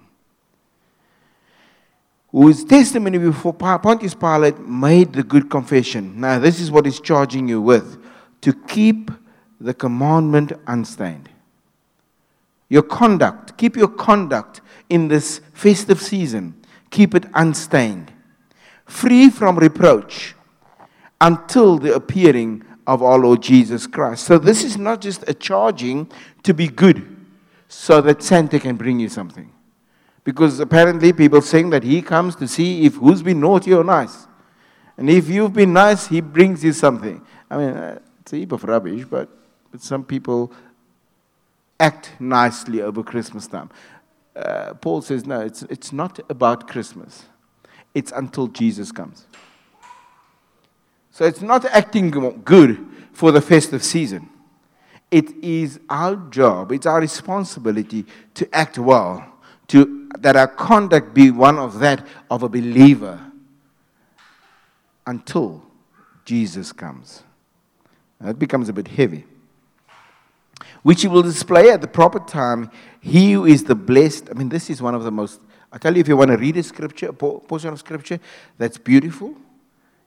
Whose 2.31 2.63
testimony 2.63 3.17
before 3.17 3.53
Pontius 3.53 4.13
Pilate 4.13 4.59
made 4.59 5.13
the 5.13 5.23
good 5.23 5.49
confession. 5.49 6.19
Now, 6.19 6.39
this 6.39 6.59
is 6.59 6.71
what 6.71 6.85
He's 6.85 6.99
charging 6.99 7.47
you 7.47 7.61
with 7.61 8.03
to 8.41 8.53
keep 8.53 9.11
the 9.59 9.73
commandment 9.73 10.51
unstained. 10.67 11.29
Your 12.69 12.81
conduct, 12.81 13.57
keep 13.57 13.75
your 13.77 13.87
conduct 13.87 14.61
in 14.89 15.07
this 15.07 15.41
festive 15.53 16.01
season, 16.01 16.55
keep 16.89 17.13
it 17.13 17.25
unstained, 17.33 18.11
free 18.85 19.29
from 19.29 19.57
reproach 19.57 20.35
until 21.21 21.77
the 21.77 21.93
appearing 21.93 22.63
of 22.87 23.01
our 23.01 23.17
Lord 23.17 23.41
Jesus 23.41 23.87
Christ. 23.87 24.25
So, 24.25 24.37
this 24.37 24.63
is 24.63 24.75
not 24.75 24.99
just 24.99 25.23
a 25.29 25.33
charging 25.33 26.11
to 26.41 26.53
be 26.53 26.67
good 26.67 27.12
so 27.73 27.99
that 28.01 28.21
Santa 28.21 28.59
can 28.59 28.75
bring 28.77 28.99
you 28.99 29.09
something. 29.09 29.51
Because 30.23 30.59
apparently, 30.59 31.11
people 31.11 31.41
saying 31.41 31.71
that 31.71 31.83
he 31.83 32.01
comes 32.01 32.35
to 32.37 32.47
see 32.47 32.85
if 32.85 32.95
who's 32.95 33.21
been 33.21 33.41
naughty 33.41 33.73
or 33.73 33.83
nice. 33.83 34.27
And 34.95 35.09
if 35.09 35.27
you've 35.27 35.53
been 35.53 35.73
nice, 35.73 36.07
he 36.07 36.21
brings 36.21 36.63
you 36.63 36.71
something. 36.71 37.25
I 37.49 37.57
mean, 37.57 37.69
uh, 37.69 37.99
it's 38.21 38.31
a 38.31 38.37
heap 38.37 38.51
of 38.53 38.63
rubbish, 38.63 39.05
but, 39.09 39.27
but 39.71 39.81
some 39.81 40.05
people 40.05 40.53
act 41.79 42.11
nicely 42.19 42.81
over 42.81 43.03
Christmas 43.03 43.47
time. 43.47 43.69
Uh, 44.35 44.75
Paul 44.75 45.01
says, 45.01 45.25
no, 45.25 45.41
it's, 45.41 45.63
it's 45.63 45.91
not 45.91 46.19
about 46.29 46.67
Christmas, 46.67 47.25
it's 47.93 48.11
until 48.11 48.47
Jesus 48.47 48.91
comes. 48.91 49.27
So 51.11 51.25
it's 51.25 51.41
not 51.41 51.65
acting 51.65 52.11
good 52.11 52.85
for 53.11 53.31
the 53.31 53.41
festive 53.41 53.83
season. 53.83 54.29
It 55.13 55.43
is 55.43 55.79
our 55.91 56.15
job, 56.15 56.71
it's 56.71 56.87
our 56.87 56.99
responsibility 56.99 58.03
to 58.33 58.49
act 58.51 58.79
well, 58.79 59.23
to, 59.67 60.09
that 60.17 60.35
our 60.35 60.47
conduct 60.47 61.13
be 61.13 61.29
one 61.29 61.59
of 61.59 61.77
that 61.81 62.07
of 62.31 62.41
a 62.41 62.49
believer 62.49 63.21
until 65.05 65.61
Jesus 66.25 66.71
comes. 66.71 67.21
That 68.21 68.39
becomes 68.39 68.69
a 68.69 68.73
bit 68.73 68.87
heavy. 68.87 69.25
Which 70.81 71.03
he 71.03 71.07
will 71.07 71.21
display 71.21 71.69
at 71.69 71.81
the 71.81 71.87
proper 71.87 72.17
time. 72.17 72.71
He 72.99 73.33
who 73.33 73.45
is 73.45 73.65
the 73.65 73.75
blessed. 73.75 74.31
I 74.31 74.33
mean, 74.33 74.49
this 74.49 74.71
is 74.71 74.81
one 74.81 74.95
of 74.95 75.03
the 75.03 75.11
most. 75.11 75.39
I 75.71 75.77
tell 75.77 75.93
you, 75.93 75.99
if 75.99 76.07
you 76.07 76.17
want 76.17 76.31
to 76.31 76.37
read 76.37 76.57
a 76.57 76.63
scripture, 76.63 77.09
a 77.09 77.13
portion 77.13 77.69
of 77.69 77.77
scripture 77.77 78.19
that's 78.57 78.79
beautiful, 78.79 79.35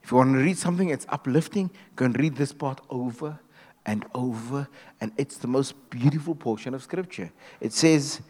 if 0.03 0.11
you 0.11 0.17
want 0.17 0.33
to 0.33 0.39
read 0.39 0.57
something 0.57 0.89
that's 0.89 1.05
uplifting, 1.07 1.69
go 1.95 2.03
and 2.03 2.19
read 2.19 2.35
this 2.35 2.51
part 2.51 2.81
over 2.89 3.39
and 3.87 4.05
over. 4.13 4.67
And 5.01 5.11
it's 5.17 5.37
the 5.37 5.47
most 5.47 5.89
beautiful 5.89 6.35
portion 6.35 6.75
of 6.75 6.83
scripture. 6.83 7.31
It 7.59 7.73
says, 7.73 8.21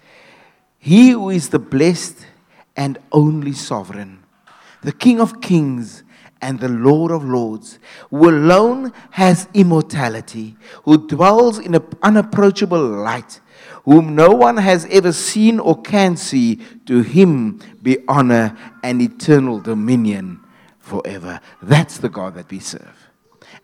He 0.77 1.09
who 1.09 1.29
is 1.31 1.49
the 1.49 1.59
blessed 1.59 2.25
and 2.77 2.99
only 3.11 3.51
sovereign, 3.51 4.23
the 4.83 4.93
King 4.93 5.19
of 5.19 5.41
kings 5.41 6.03
and 6.41 6.59
the 6.59 6.69
Lord 6.69 7.11
of 7.11 7.23
Lords, 7.23 7.79
who 8.09 8.29
alone 8.29 8.93
has 9.11 9.47
immortality, 9.53 10.55
who 10.83 11.07
dwells 11.07 11.57
in 11.59 11.75
an 11.75 11.83
unapproachable 12.03 12.79
light, 12.79 13.41
whom 13.85 14.15
no 14.15 14.29
one 14.29 14.57
has 14.57 14.85
ever 14.85 15.11
seen 15.11 15.59
or 15.59 15.81
can 15.81 16.15
see, 16.15 16.61
to 16.85 17.01
him 17.01 17.59
be 17.81 17.97
honor 18.07 18.55
and 18.83 19.01
eternal 19.01 19.59
dominion 19.59 20.39
forever. 20.77 21.39
That's 21.61 21.97
the 21.97 22.09
God 22.09 22.35
that 22.35 22.51
we 22.51 22.59
serve. 22.59 23.09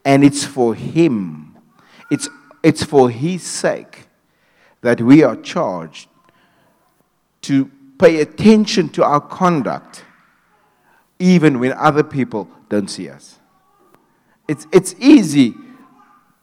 And 0.03 0.23
it's 0.23 0.43
for 0.43 0.73
him, 0.73 1.52
it's, 2.13 2.29
it's 2.61 2.83
for 2.83 3.09
his 3.09 3.41
sake 3.41 4.05
that 4.81 5.01
we 5.01 5.23
are 5.23 5.35
charged 5.35 6.07
to 7.41 7.71
pay 7.97 8.21
attention 8.21 8.87
to 8.89 9.03
our 9.03 9.19
conduct 9.19 10.05
even 11.17 11.59
when 11.59 11.73
other 11.73 12.03
people 12.03 12.47
don't 12.69 12.87
see 12.87 13.09
us. 13.09 13.39
It's, 14.47 14.67
it's 14.71 14.93
easy 14.99 15.55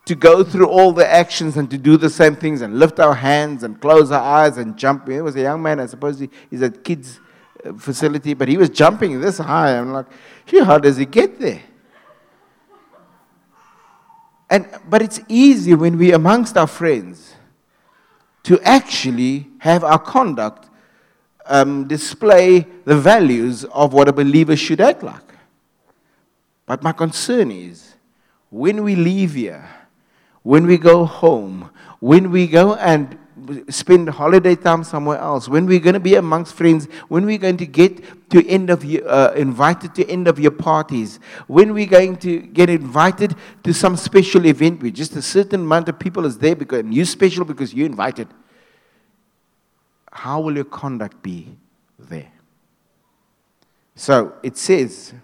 to 0.07 0.17
go 0.17 0.43
through 0.43 0.67
all 0.69 0.91
the 0.91 1.07
actions 1.07 1.57
and 1.57 1.71
to 1.71 1.79
do 1.79 1.97
the 1.97 2.11
same 2.11 2.35
things 2.35 2.63
and 2.63 2.81
lift 2.81 2.99
our 2.99 3.15
hands 3.15 3.63
and 3.63 3.81
close 3.81 4.11
our 4.11 4.21
eyes 4.21 4.59
and 4.59 4.77
jump. 4.77 5.07
There 5.07 5.23
was 5.23 5.37
a 5.37 5.43
young 5.43 5.63
man, 5.63 5.79
I 5.79 5.87
suppose 5.87 6.19
he, 6.19 6.31
he's 6.51 6.63
at 6.63 6.83
kids' 6.83 7.21
facility, 7.79 8.35
but 8.35 8.49
he 8.49 8.57
was 8.57 8.71
jumping 8.71 9.21
this 9.21 9.39
high. 9.39 9.79
I'm 9.79 9.93
like, 9.93 10.07
how 10.65 10.79
does 10.79 10.97
he 10.97 11.07
get 11.07 11.39
there? 11.39 11.63
And, 14.51 14.69
but 14.89 15.01
it's 15.01 15.21
easy 15.29 15.75
when 15.75 15.97
we're 15.97 16.17
amongst 16.17 16.57
our 16.57 16.67
friends 16.67 17.35
to 18.43 18.61
actually 18.63 19.47
have 19.59 19.85
our 19.85 19.99
conduct 19.99 20.69
um, 21.47 21.87
display 21.87 22.67
the 22.85 22.99
values 22.99 23.65
of 23.65 23.93
what 23.93 24.09
a 24.09 24.13
believer 24.13 24.57
should 24.57 24.81
act 24.81 25.05
like. 25.05 25.23
But 26.67 26.83
my 26.83 26.93
concern 26.93 27.53
is 27.53 27.95
when 28.51 28.83
we 28.83 28.97
leave 28.97 29.35
here, 29.35 29.69
when 30.43 30.67
we 30.67 30.79
go 30.79 31.05
home, 31.05 31.71
when 32.01 32.31
we 32.31 32.47
go 32.47 32.75
and 32.75 33.19
spend 33.69 34.09
holiday 34.09 34.55
time 34.55 34.85
somewhere 34.85 35.19
else, 35.19 35.49
when 35.49 35.67
we're 35.67 35.81
going 35.81 35.95
to 35.95 36.01
be 36.01 36.15
amongst 36.15 36.55
friends, 36.55 36.87
when 37.09 37.27
we're 37.27 37.39
going 37.39 37.57
to 37.57 37.67
get 37.67 38.31
to 38.31 38.47
end 38.49 38.71
of 38.71 38.85
year, 38.85 39.07
uh, 39.07 39.33
invited 39.33 39.95
to 39.95 40.09
end 40.09 40.29
of 40.29 40.39
year 40.39 40.51
parties, 40.51 41.21
when 41.47 41.73
we're 41.73 41.87
going 41.87 42.17
to 42.17 42.39
get 42.39 42.71
invited 42.71 43.35
to 43.65 43.73
some 43.73 43.97
special 43.97 44.47
event 44.47 44.83
where 44.83 44.91
just 44.91 45.17
a 45.17 45.23
certain 45.23 45.61
amount 45.61 45.89
of 45.89 45.99
people 45.99 46.27
is 46.27 46.39
there 46.39 46.57
because 46.57 46.85
you're 46.87 47.05
special 47.05 47.45
because 47.45 47.75
you're 47.75 47.87
invited 47.87 48.29
how 50.13 50.41
will 50.41 50.55
your 50.55 50.65
conduct 50.65 51.23
be 51.23 51.57
there? 51.99 52.33
So 53.95 54.35
it 54.43 54.57
says 54.57 55.15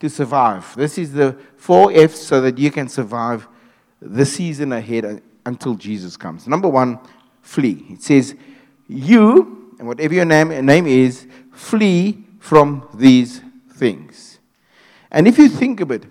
to 0.00 0.08
survive. 0.08 0.74
This 0.76 0.98
is 0.98 1.12
the 1.12 1.36
four 1.56 1.92
F's 1.92 2.20
so 2.20 2.40
that 2.40 2.58
you 2.58 2.70
can 2.70 2.88
survive 2.88 3.46
the 4.00 4.26
season 4.26 4.72
ahead 4.72 5.22
until 5.46 5.74
Jesus 5.74 6.16
comes. 6.16 6.46
Number 6.46 6.68
one, 6.68 6.98
flee. 7.44 7.86
It 7.90 8.02
says, 8.02 8.34
You, 8.88 9.76
and 9.78 9.86
whatever 9.86 10.14
your 10.14 10.24
name, 10.24 10.48
name 10.66 10.86
is, 10.86 11.28
flee 11.52 12.24
from 12.40 12.88
these 12.94 13.40
things. 13.74 14.38
And 15.10 15.28
if 15.28 15.38
you 15.38 15.48
think 15.48 15.80
of 15.80 15.92
it, 15.92 16.04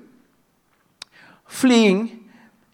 fleeing 1.45 2.29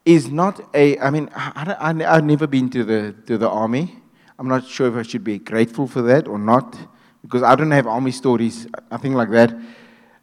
is 0.05 0.29
not 0.29 0.61
a, 0.73 0.99
I 0.99 1.09
mean, 1.09 1.29
I, 1.35 1.75
I've 1.79 2.23
never 2.23 2.47
been 2.47 2.69
to 2.69 2.83
the, 2.83 3.15
to 3.25 3.37
the 3.37 3.49
army. 3.49 3.95
I'm 4.37 4.47
not 4.47 4.67
sure 4.67 4.87
if 4.87 4.95
I 4.95 5.01
should 5.01 5.23
be 5.23 5.39
grateful 5.39 5.87
for 5.87 6.01
that 6.03 6.27
or 6.27 6.37
not, 6.37 6.77
because 7.21 7.43
I 7.43 7.55
don't 7.55 7.71
have 7.71 7.87
army 7.87 8.11
stories, 8.11 8.67
nothing 8.91 9.13
like 9.13 9.31
that. 9.31 9.55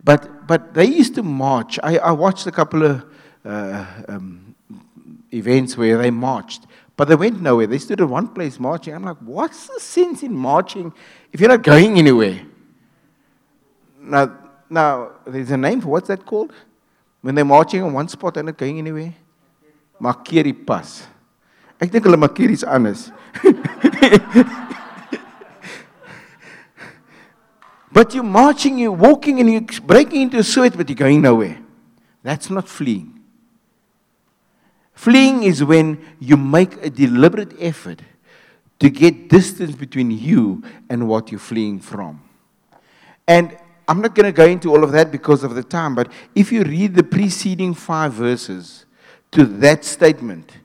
But, 0.03 0.47
but 0.47 0.73
they 0.75 0.87
used 0.87 1.17
to 1.17 1.23
march. 1.23 1.79
I, 1.83 1.99
I 1.99 2.13
watched 2.13 2.47
a 2.47 2.53
couple 2.53 2.85
of 2.85 3.05
uh, 3.45 3.87
um, 4.09 4.55
events 5.33 5.77
where 5.77 5.99
they 5.99 6.11
marched, 6.11 6.66
but 6.97 7.09
they 7.09 7.15
went 7.15 7.41
nowhere. 7.43 7.67
They 7.67 7.79
stood 7.79 8.01
in 8.01 8.09
one 8.09 8.29
place 8.29 8.59
marching. 8.59 8.95
I'm 8.95 9.05
like, 9.05 9.19
what's 9.19 9.67
the 9.67 9.79
sense 9.81 10.23
in 10.23 10.35
marching 10.35 10.93
if 11.33 11.41
you're 11.41 11.51
not 11.51 11.63
going 11.63 11.99
anywhere? 11.99 12.41
Now, 14.01 14.39
now 14.71 15.11
there's 15.27 15.51
a 15.51 15.57
name 15.57 15.81
for 15.81 15.89
what's 15.89 16.09
that 16.09 16.25
called? 16.25 16.53
When 17.21 17.35
they're 17.35 17.45
marching 17.45 17.85
in 17.85 17.93
one 17.93 18.09
spot 18.09 18.37
and 18.39 18.47
not 18.47 18.57
going 18.57 18.79
anywhere? 18.79 19.15
Makeri 20.01 20.67
pas. 20.67 21.07
Ek 21.81 21.91
dink 21.91 22.05
hulle 22.05 22.17
makeri 22.17 22.53
is 22.53 22.65
anders. 22.65 23.13
but 27.93 28.15
you're 28.15 28.23
marching, 28.23 28.79
you're 28.79 28.93
walking, 28.93 29.41
and 29.41 29.51
you're 29.51 29.61
breaking 29.83 30.23
into 30.23 30.39
a 30.39 30.45
sweat, 30.45 30.77
but 30.77 30.89
you're 30.89 30.97
going 30.97 31.21
nowhere. 31.21 31.59
That's 32.23 32.49
not 32.49 32.69
fleeing. 32.69 33.16
Fleeing 34.97 35.43
is 35.43 35.63
when 35.63 36.05
you 36.19 36.37
make 36.39 36.85
a 36.85 36.91
deliberate 36.91 37.53
effort 37.61 38.01
to 38.81 38.91
get 38.91 39.29
distance 39.29 39.77
between 39.77 40.11
you 40.11 40.63
and 40.89 41.07
what 41.07 41.31
you're 41.31 41.39
fleeing 41.39 41.79
from. 41.79 42.23
And 43.29 43.57
I'm 43.87 44.01
not 44.01 44.15
going 44.15 44.25
to 44.25 44.33
go 44.33 44.47
into 44.47 44.71
all 44.71 44.83
of 44.83 44.93
that 44.93 45.13
because 45.13 45.45
of 45.45 45.55
the 45.55 45.63
time, 45.63 45.95
but 45.95 46.11
if 46.35 46.51
you 46.51 46.63
read 46.63 46.95
the 46.95 47.05
preceding 47.05 47.75
five 47.75 48.15
verses 48.15 48.87
to 49.33 49.45
that 49.45 49.85
statement, 49.85 50.57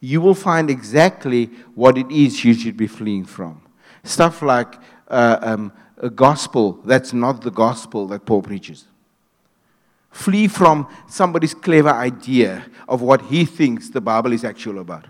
you 0.00 0.20
will 0.20 0.34
find 0.34 0.70
exactly 0.70 1.46
what 1.74 1.96
it 1.96 2.10
is 2.10 2.44
you 2.44 2.52
should 2.52 2.76
be 2.76 2.86
fleeing 2.86 3.24
from. 3.24 3.62
Stuff 4.04 4.42
like 4.42 4.76
uh, 5.08 5.38
um, 5.40 5.72
a 5.96 6.10
gospel 6.10 6.74
that's 6.84 7.14
not 7.14 7.40
the 7.40 7.50
gospel 7.50 8.06
that 8.08 8.26
Paul 8.26 8.42
preaches. 8.42 8.84
Flee 10.16 10.48
from 10.48 10.88
somebody's 11.08 11.52
clever 11.52 11.90
idea 11.90 12.64
of 12.88 13.02
what 13.02 13.20
he 13.22 13.44
thinks 13.44 13.90
the 13.90 14.00
Bible 14.00 14.32
is 14.32 14.44
actual 14.44 14.78
about. 14.78 15.06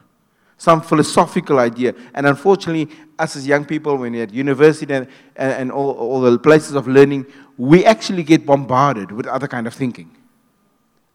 some 0.59 0.81
philosophical 0.81 1.59
idea. 1.59 1.95
And 2.15 2.27
unfortunately, 2.27 2.95
us 3.19 3.37
as 3.37 3.47
young 3.47 3.65
people, 3.65 3.97
when 3.97 4.13
we're 4.13 4.23
at 4.23 4.33
university 4.33 4.93
and, 4.93 5.07
and 5.37 5.71
all, 5.71 5.93
all 5.93 6.21
the 6.21 6.39
places 6.39 6.75
of 6.75 6.89
learning, 6.89 7.27
we 7.57 7.85
actually 7.85 8.23
get 8.23 8.47
bombarded 8.47 9.13
with 9.13 9.27
other 9.27 9.49
kind 9.49 9.67
of 9.67 9.75
thinking. 9.75 10.11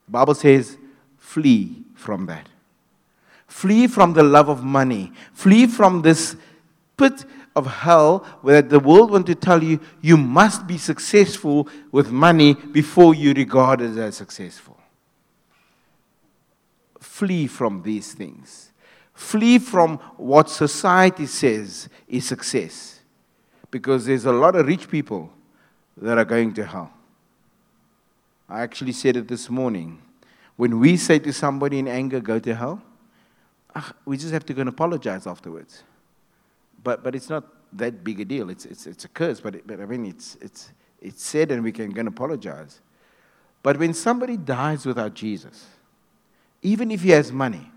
The 0.06 0.12
Bible 0.12 0.36
says, 0.36 0.78
flee 1.18 1.84
from 1.96 2.26
that. 2.28 2.48
Flee 3.48 3.88
from 3.88 4.14
the 4.14 4.24
love 4.24 4.50
of 4.50 4.64
money. 4.64 5.12
Flee 5.34 5.68
from 5.68 6.02
this 6.02 6.36
pit 6.98 7.26
of 7.56 7.66
hell 7.68 8.20
where 8.42 8.62
the 8.62 8.80
world 8.80 9.12
want 9.12 9.26
to 9.28 9.36
tell 9.36 9.62
you 9.62 9.80
you 10.02 10.18
must 10.18 10.68
be 10.68 10.78
successful 10.78 11.68
with 11.92 12.12
money 12.12 12.54
before 12.54 13.14
you 13.14 13.34
regard 13.34 13.82
it 13.82 13.98
as 13.98 14.16
successful. 14.16 14.78
Flee 17.00 17.48
from 17.48 17.84
these 17.84 18.14
things. 18.14 18.72
Flee 19.14 19.60
from 19.60 19.98
what 20.18 20.50
society 20.50 21.26
says 21.26 21.90
is 22.08 22.26
success. 22.26 23.00
Because 23.70 24.06
there's 24.06 24.26
a 24.26 24.32
lot 24.32 24.56
of 24.56 24.66
rich 24.66 24.90
people 24.90 25.32
that 25.98 26.18
are 26.18 26.26
going 26.26 26.54
to 26.54 26.66
hell. 26.66 26.92
I 28.50 28.62
actually 28.62 28.94
said 28.94 29.18
it 29.18 29.28
this 29.28 29.50
morning. 29.50 30.02
When 30.56 30.80
we 30.80 30.98
say 30.98 31.20
to 31.20 31.32
somebody 31.32 31.80
in 31.80 31.88
anger, 31.88 32.20
go 32.20 32.40
to 32.40 32.56
hell, 32.56 32.82
ah, 33.76 33.94
we 34.06 34.18
just 34.18 34.34
have 34.34 34.46
to 34.48 34.54
go 34.54 34.62
and 34.62 34.70
apologize 34.70 35.26
afterwards. 35.28 35.84
But, 36.84 37.04
but 37.04 37.16
it's 37.16 37.30
not 37.30 37.44
that 37.74 38.04
big 38.04 38.20
a 38.20 38.26
deal. 38.26 38.50
It's, 38.50 38.66
it's, 38.66 38.88
it's 38.88 39.06
a 39.06 39.10
curse, 39.10 39.40
but, 39.40 39.56
it, 39.56 39.68
but 39.68 39.80
I 39.80 39.86
mean, 39.86 40.06
it's, 40.06 40.38
it's, 40.42 40.72
it's 41.02 41.24
said 41.24 41.52
and 41.52 41.64
we 41.64 41.72
can 41.72 41.98
and 41.98 42.08
apologize. 42.08 42.80
But 43.64 43.78
when 43.78 43.94
somebody 43.94 44.38
dies 44.38 44.86
without 44.86 45.14
Jesus, 45.14 45.68
even 46.62 46.92
if 46.92 47.02
he 47.02 47.10
has 47.12 47.32
money, 47.32 47.72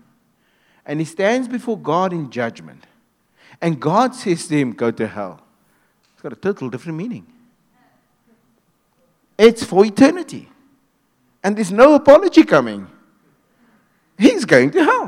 and 0.85 0.99
he 0.99 1.05
stands 1.05 1.47
before 1.47 1.77
God 1.77 2.13
in 2.13 2.29
judgment, 2.29 2.85
and 3.61 3.79
God 3.79 4.13
says 4.13 4.47
to 4.47 4.57
him, 4.57 4.73
Go 4.73 4.91
to 4.91 5.07
hell, 5.07 5.41
it's 6.13 6.21
got 6.21 6.33
a 6.33 6.35
total 6.35 6.69
different 6.69 6.97
meaning. 6.97 7.25
It's 9.37 9.63
for 9.63 9.85
eternity. 9.85 10.49
And 11.43 11.55
there's 11.55 11.71
no 11.71 11.93
apology 11.93 12.43
coming. 12.43 12.87
He's 14.17 14.45
going 14.45 14.71
to 14.71 14.83
hell. 14.83 15.04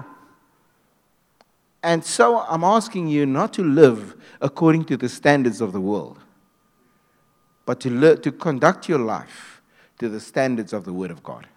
And 1.88 2.04
so 2.04 2.40
I'm 2.40 2.66
asking 2.66 3.08
you 3.08 3.26
not 3.26 3.54
to 3.54 3.64
live 3.64 4.18
according 4.42 4.84
to 4.86 4.98
the 4.98 5.08
standards 5.08 5.62
of 5.62 5.72
the 5.72 5.80
world, 5.80 6.20
but 7.66 7.80
to, 7.80 8.18
to 8.18 8.30
conduct 8.34 8.90
your 8.90 9.00
life 9.00 9.62
to 10.00 10.10
the 10.10 10.20
standards 10.20 10.74
of 10.74 10.84
the 10.84 10.92
Word 10.92 11.12
of 11.12 11.24
God. 11.24 11.48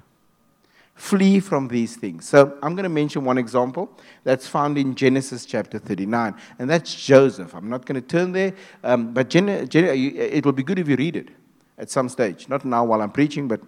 Flee 0.94 1.40
from 1.40 1.66
these 1.66 1.96
things. 1.96 2.28
So 2.28 2.56
I'm 2.62 2.76
going 2.76 2.84
to 2.84 2.88
mention 2.88 3.25
one 3.25 3.38
example 3.38 3.90
that's 4.22 4.46
found 4.46 4.78
in 4.78 4.94
Genesis 4.94 5.44
chapter 5.44 5.80
39, 5.80 6.37
and 6.60 6.70
that's 6.70 6.94
Joseph. 6.94 7.52
I'm 7.52 7.68
not 7.68 7.84
going 7.84 8.00
to 8.00 8.06
turn 8.06 8.30
there, 8.30 8.54
um, 8.84 9.12
but 9.12 9.30
Gen- 9.30 9.68
Gen- 9.68 9.96
it 9.96 10.46
will 10.46 10.52
be 10.52 10.62
good 10.62 10.78
if 10.78 10.87
you 10.87 10.94
read 10.94 11.16
it 11.16 11.30
at 11.76 11.90
some 11.90 12.08
stage. 12.08 12.49
Not 12.49 12.64
now 12.64 12.84
while 12.84 13.02
I'm 13.02 13.10
preaching, 13.10 13.49
but 13.49 13.60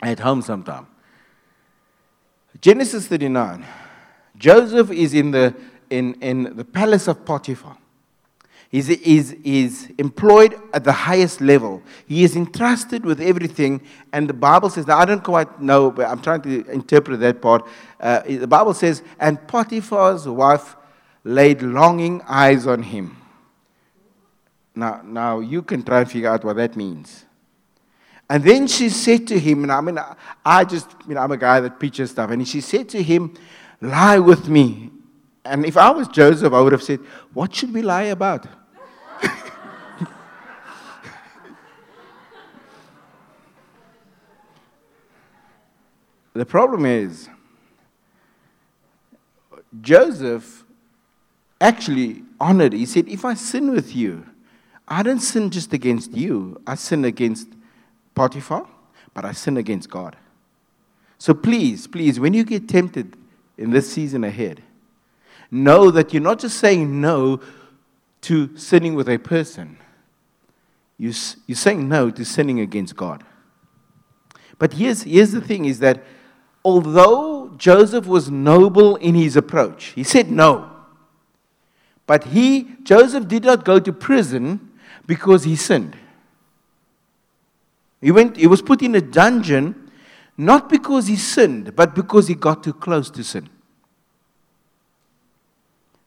at 0.00 0.20
home 0.20 0.40
sometime. 0.40 0.86
Genesis 2.62 3.08
39. 3.08 3.66
Joseph 4.38 4.90
is 4.90 5.14
in 5.14 5.32
the, 5.32 5.54
in, 5.90 6.14
in 6.22 6.56
the 6.56 6.64
palace 6.64 7.08
of 7.08 7.24
Potiphar. 7.24 7.76
He's, 8.70 8.86
he's, 8.88 9.34
he's 9.42 9.90
employed 9.92 10.54
at 10.74 10.84
the 10.84 10.92
highest 10.92 11.40
level. 11.40 11.82
He 12.06 12.22
is 12.22 12.36
entrusted 12.36 13.04
with 13.04 13.18
everything. 13.18 13.80
And 14.12 14.28
the 14.28 14.34
Bible 14.34 14.68
says, 14.68 14.86
now 14.86 14.98
I 14.98 15.06
don't 15.06 15.24
quite 15.24 15.60
know, 15.60 15.90
but 15.90 16.06
I'm 16.06 16.20
trying 16.20 16.42
to 16.42 16.70
interpret 16.70 17.18
that 17.20 17.40
part. 17.40 17.66
Uh, 17.98 18.20
the 18.26 18.46
Bible 18.46 18.74
says, 18.74 19.02
and 19.18 19.44
Potiphar's 19.48 20.28
wife 20.28 20.76
laid 21.24 21.62
longing 21.62 22.20
eyes 22.28 22.66
on 22.66 22.82
him. 22.82 23.16
Now, 24.74 25.00
now 25.02 25.40
you 25.40 25.62
can 25.62 25.82
try 25.82 26.00
and 26.00 26.10
figure 26.10 26.28
out 26.28 26.44
what 26.44 26.56
that 26.56 26.76
means. 26.76 27.24
And 28.30 28.44
then 28.44 28.66
she 28.66 28.90
said 28.90 29.26
to 29.28 29.38
him, 29.38 29.62
and 29.62 29.72
I 29.72 29.80
mean, 29.80 29.98
I 30.44 30.64
just, 30.64 30.88
you 31.08 31.14
know, 31.14 31.22
I'm 31.22 31.32
a 31.32 31.38
guy 31.38 31.60
that 31.60 31.78
preaches 31.78 32.10
stuff, 32.10 32.30
and 32.30 32.46
she 32.46 32.60
said 32.60 32.90
to 32.90 33.02
him, 33.02 33.34
Lie 33.80 34.18
with 34.18 34.48
me. 34.48 34.90
And 35.44 35.64
if 35.64 35.76
I 35.76 35.90
was 35.90 36.08
Joseph, 36.08 36.52
I 36.52 36.60
would 36.60 36.72
have 36.72 36.82
said, 36.82 36.98
What 37.32 37.54
should 37.54 37.72
we 37.72 37.82
lie 37.82 38.02
about? 38.02 38.46
the 46.34 46.44
problem 46.44 46.84
is, 46.84 47.28
Joseph 49.80 50.64
actually 51.60 52.22
honored. 52.40 52.72
He 52.72 52.86
said, 52.86 53.08
If 53.08 53.24
I 53.24 53.34
sin 53.34 53.70
with 53.70 53.94
you, 53.94 54.26
I 54.86 55.02
don't 55.02 55.20
sin 55.20 55.50
just 55.50 55.72
against 55.72 56.12
you, 56.12 56.60
I 56.66 56.74
sin 56.74 57.04
against 57.04 57.48
Potiphar, 58.14 58.66
but 59.14 59.24
I 59.24 59.32
sin 59.32 59.56
against 59.56 59.88
God. 59.88 60.16
So 61.18 61.34
please, 61.34 61.86
please, 61.86 62.18
when 62.18 62.34
you 62.34 62.44
get 62.44 62.68
tempted 62.68 63.16
in 63.58 63.70
this 63.70 63.92
season 63.92 64.24
ahead, 64.24 64.62
know 65.50 65.90
that 65.90 66.14
you're 66.14 66.22
not 66.22 66.38
just 66.38 66.58
saying 66.58 67.00
no 67.00 67.40
to 68.22 68.56
sinning 68.56 68.94
with 68.94 69.08
a 69.08 69.18
person, 69.18 69.78
you're 70.96 71.12
saying 71.12 71.88
no 71.88 72.10
to 72.10 72.24
sinning 72.24 72.60
against 72.60 72.96
God. 72.96 73.24
But 74.58 74.72
here's, 74.74 75.02
here's 75.02 75.32
the 75.32 75.40
thing 75.40 75.64
is 75.64 75.78
that 75.78 76.02
although 76.64 77.54
Joseph 77.56 78.06
was 78.06 78.30
noble 78.30 78.96
in 78.96 79.14
his 79.14 79.36
approach, 79.36 79.86
he 79.94 80.02
said 80.02 80.30
no. 80.30 80.70
But 82.06 82.24
he, 82.24 82.76
Joseph 82.82 83.28
did 83.28 83.44
not 83.44 83.64
go 83.64 83.78
to 83.78 83.92
prison 83.92 84.70
because 85.06 85.44
he 85.44 85.54
sinned. 85.54 85.96
He, 88.00 88.10
went, 88.10 88.36
he 88.36 88.46
was 88.46 88.62
put 88.62 88.82
in 88.82 88.94
a 88.94 89.00
dungeon 89.00 89.87
not 90.38 90.70
because 90.70 91.08
he 91.08 91.16
sinned, 91.16 91.74
but 91.74 91.96
because 91.96 92.28
he 92.28 92.34
got 92.36 92.62
too 92.62 92.72
close 92.72 93.10
to 93.10 93.24
sin. 93.24 93.48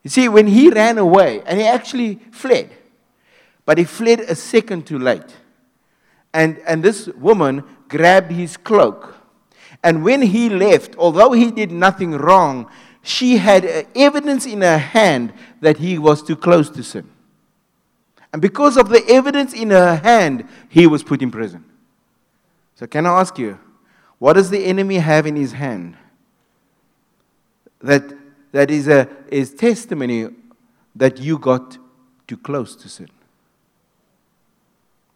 You 0.04 0.10
see, 0.10 0.30
when 0.30 0.48
he 0.48 0.70
ran 0.70 0.98
away, 0.98 1.44
and 1.46 1.60
he 1.60 1.68
actually 1.68 2.16
fled, 2.32 2.72
but 3.66 3.78
he 3.78 3.84
fled 3.84 4.22
a 4.22 4.34
second 4.34 4.88
too 4.88 4.98
late. 4.98 5.36
And, 6.34 6.60
and 6.66 6.82
this 6.82 7.08
woman 7.08 7.64
grabbed 7.90 8.32
his 8.32 8.56
cloak. 8.56 9.16
And 9.84 10.04
when 10.04 10.22
he 10.22 10.50
left, 10.50 10.96
although 10.98 11.34
he 11.34 11.52
did 11.52 11.72
nothing 11.72 12.12
wrong, 12.12 12.72
she 13.04 13.38
had 13.38 13.66
evidence 13.96 14.46
in 14.46 14.62
her 14.62 14.78
hand 14.78 15.34
that 15.60 15.78
he 15.78 15.98
was 15.98 16.24
too 16.24 16.38
close 16.38 16.70
to 16.70 16.84
sin. 16.84 17.10
And 18.32 18.42
because 18.42 18.78
of 18.78 18.88
the 18.88 19.04
evidence 19.10 19.54
in 19.54 19.72
her 19.72 19.98
hand, 19.98 20.48
he 20.70 20.88
was 20.88 21.04
put 21.04 21.22
in 21.22 21.32
prison. 21.32 21.66
So, 22.76 22.88
can 22.88 23.06
I 23.06 23.20
ask 23.20 23.38
you, 23.38 23.60
what 24.22 24.34
does 24.34 24.52
the 24.52 24.64
enemy 24.66 24.98
have 24.98 25.26
in 25.26 25.36
his 25.36 25.54
hand? 25.54 25.98
That, 27.80 28.04
that 28.52 28.70
is, 28.70 28.88
a, 28.88 29.10
is 29.30 29.52
testimony 29.52 30.28
that 30.96 31.18
you 31.18 31.40
got 31.40 31.80
too 32.28 32.38
close 32.38 32.76
to 32.76 32.88
sin. 32.88 33.10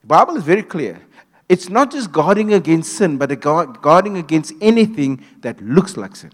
The 0.01 0.07
Bible 0.07 0.37
is 0.37 0.43
very 0.43 0.63
clear. 0.63 0.99
It's 1.47 1.69
not 1.69 1.91
just 1.91 2.11
guarding 2.11 2.51
against 2.55 2.93
sin, 2.97 3.19
but 3.19 3.39
guarding 3.39 4.17
against 4.17 4.53
anything 4.59 5.23
that 5.41 5.61
looks 5.61 5.97
like 5.97 6.15
sin. 6.15 6.31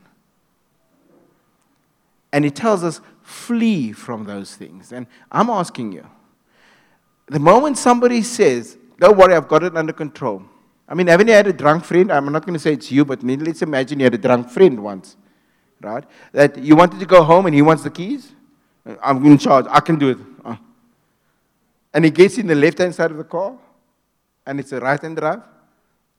And 2.31 2.45
it 2.45 2.55
tells 2.55 2.85
us, 2.85 3.01
flee 3.21 3.91
from 3.91 4.23
those 4.23 4.55
things. 4.55 4.93
And 4.93 5.07
I'm 5.29 5.49
asking 5.49 5.91
you, 5.91 6.07
the 7.25 7.39
moment 7.39 7.77
somebody 7.77 8.21
says, 8.21 8.77
Don't 8.97 9.17
worry, 9.17 9.35
I've 9.35 9.49
got 9.49 9.61
it 9.63 9.75
under 9.75 9.91
control, 9.91 10.43
I 10.87 10.93
mean, 10.93 11.07
haven't 11.07 11.27
you 11.27 11.33
had 11.33 11.47
a 11.47 11.53
drunk 11.53 11.85
friend? 11.85 12.11
I'm 12.11 12.31
not 12.31 12.45
going 12.45 12.53
to 12.53 12.59
say 12.59 12.73
it's 12.73 12.91
you, 12.91 13.05
but 13.05 13.23
let's 13.23 13.61
imagine 13.61 13.99
you 13.99 14.05
had 14.05 14.13
a 14.13 14.17
drunk 14.17 14.49
friend 14.49 14.83
once, 14.83 15.15
right? 15.79 16.03
That 16.33 16.57
you 16.57 16.75
wanted 16.75 16.99
to 16.99 17.05
go 17.05 17.23
home 17.23 17.45
and 17.45 17.55
he 17.55 17.61
wants 17.61 17.83
the 17.83 17.89
keys. 17.89 18.33
I'm 19.01 19.25
in 19.25 19.37
charge. 19.37 19.65
I 19.69 19.79
can 19.79 19.97
do 19.97 20.09
it. 20.09 20.17
Uh. 20.43 20.55
And 21.93 22.03
he 22.03 22.11
gets 22.11 22.37
in 22.37 22.47
the 22.47 22.55
left 22.55 22.79
hand 22.79 22.93
side 22.93 23.11
of 23.11 23.17
the 23.17 23.23
car, 23.23 23.57
and 24.45 24.59
it's 24.59 24.71
a 24.71 24.79
right 24.79 25.01
hand 25.01 25.17
drive, 25.17 25.41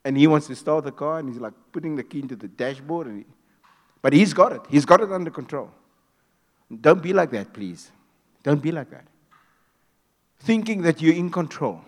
and 0.05 0.17
he 0.17 0.27
wants 0.27 0.47
to 0.47 0.55
start 0.55 0.85
the 0.85 0.93
car, 0.93 1.19
and 1.19 1.29
he's 1.29 1.39
like 1.39 1.55
putting 1.73 1.97
the 1.97 2.03
key 2.03 2.21
into 2.21 2.37
the 2.37 2.49
dashboard. 2.49 3.09
And 3.09 3.19
he, 3.19 3.25
but 4.01 4.13
he's 4.13 4.33
got 4.33 4.53
it. 4.53 4.63
He's 4.71 4.85
got 4.85 5.01
it 5.01 5.13
under 5.13 5.31
control. 5.31 5.71
Don't 6.81 7.03
be 7.03 7.13
like 7.13 7.31
that, 7.33 7.53
please. 7.53 7.91
Don't 8.43 8.63
be 8.63 8.73
like 8.73 8.91
that. 8.91 9.07
Thinking 10.39 10.83
that 10.83 11.01
you're 11.03 11.15
in 11.15 11.31
control 11.31 11.85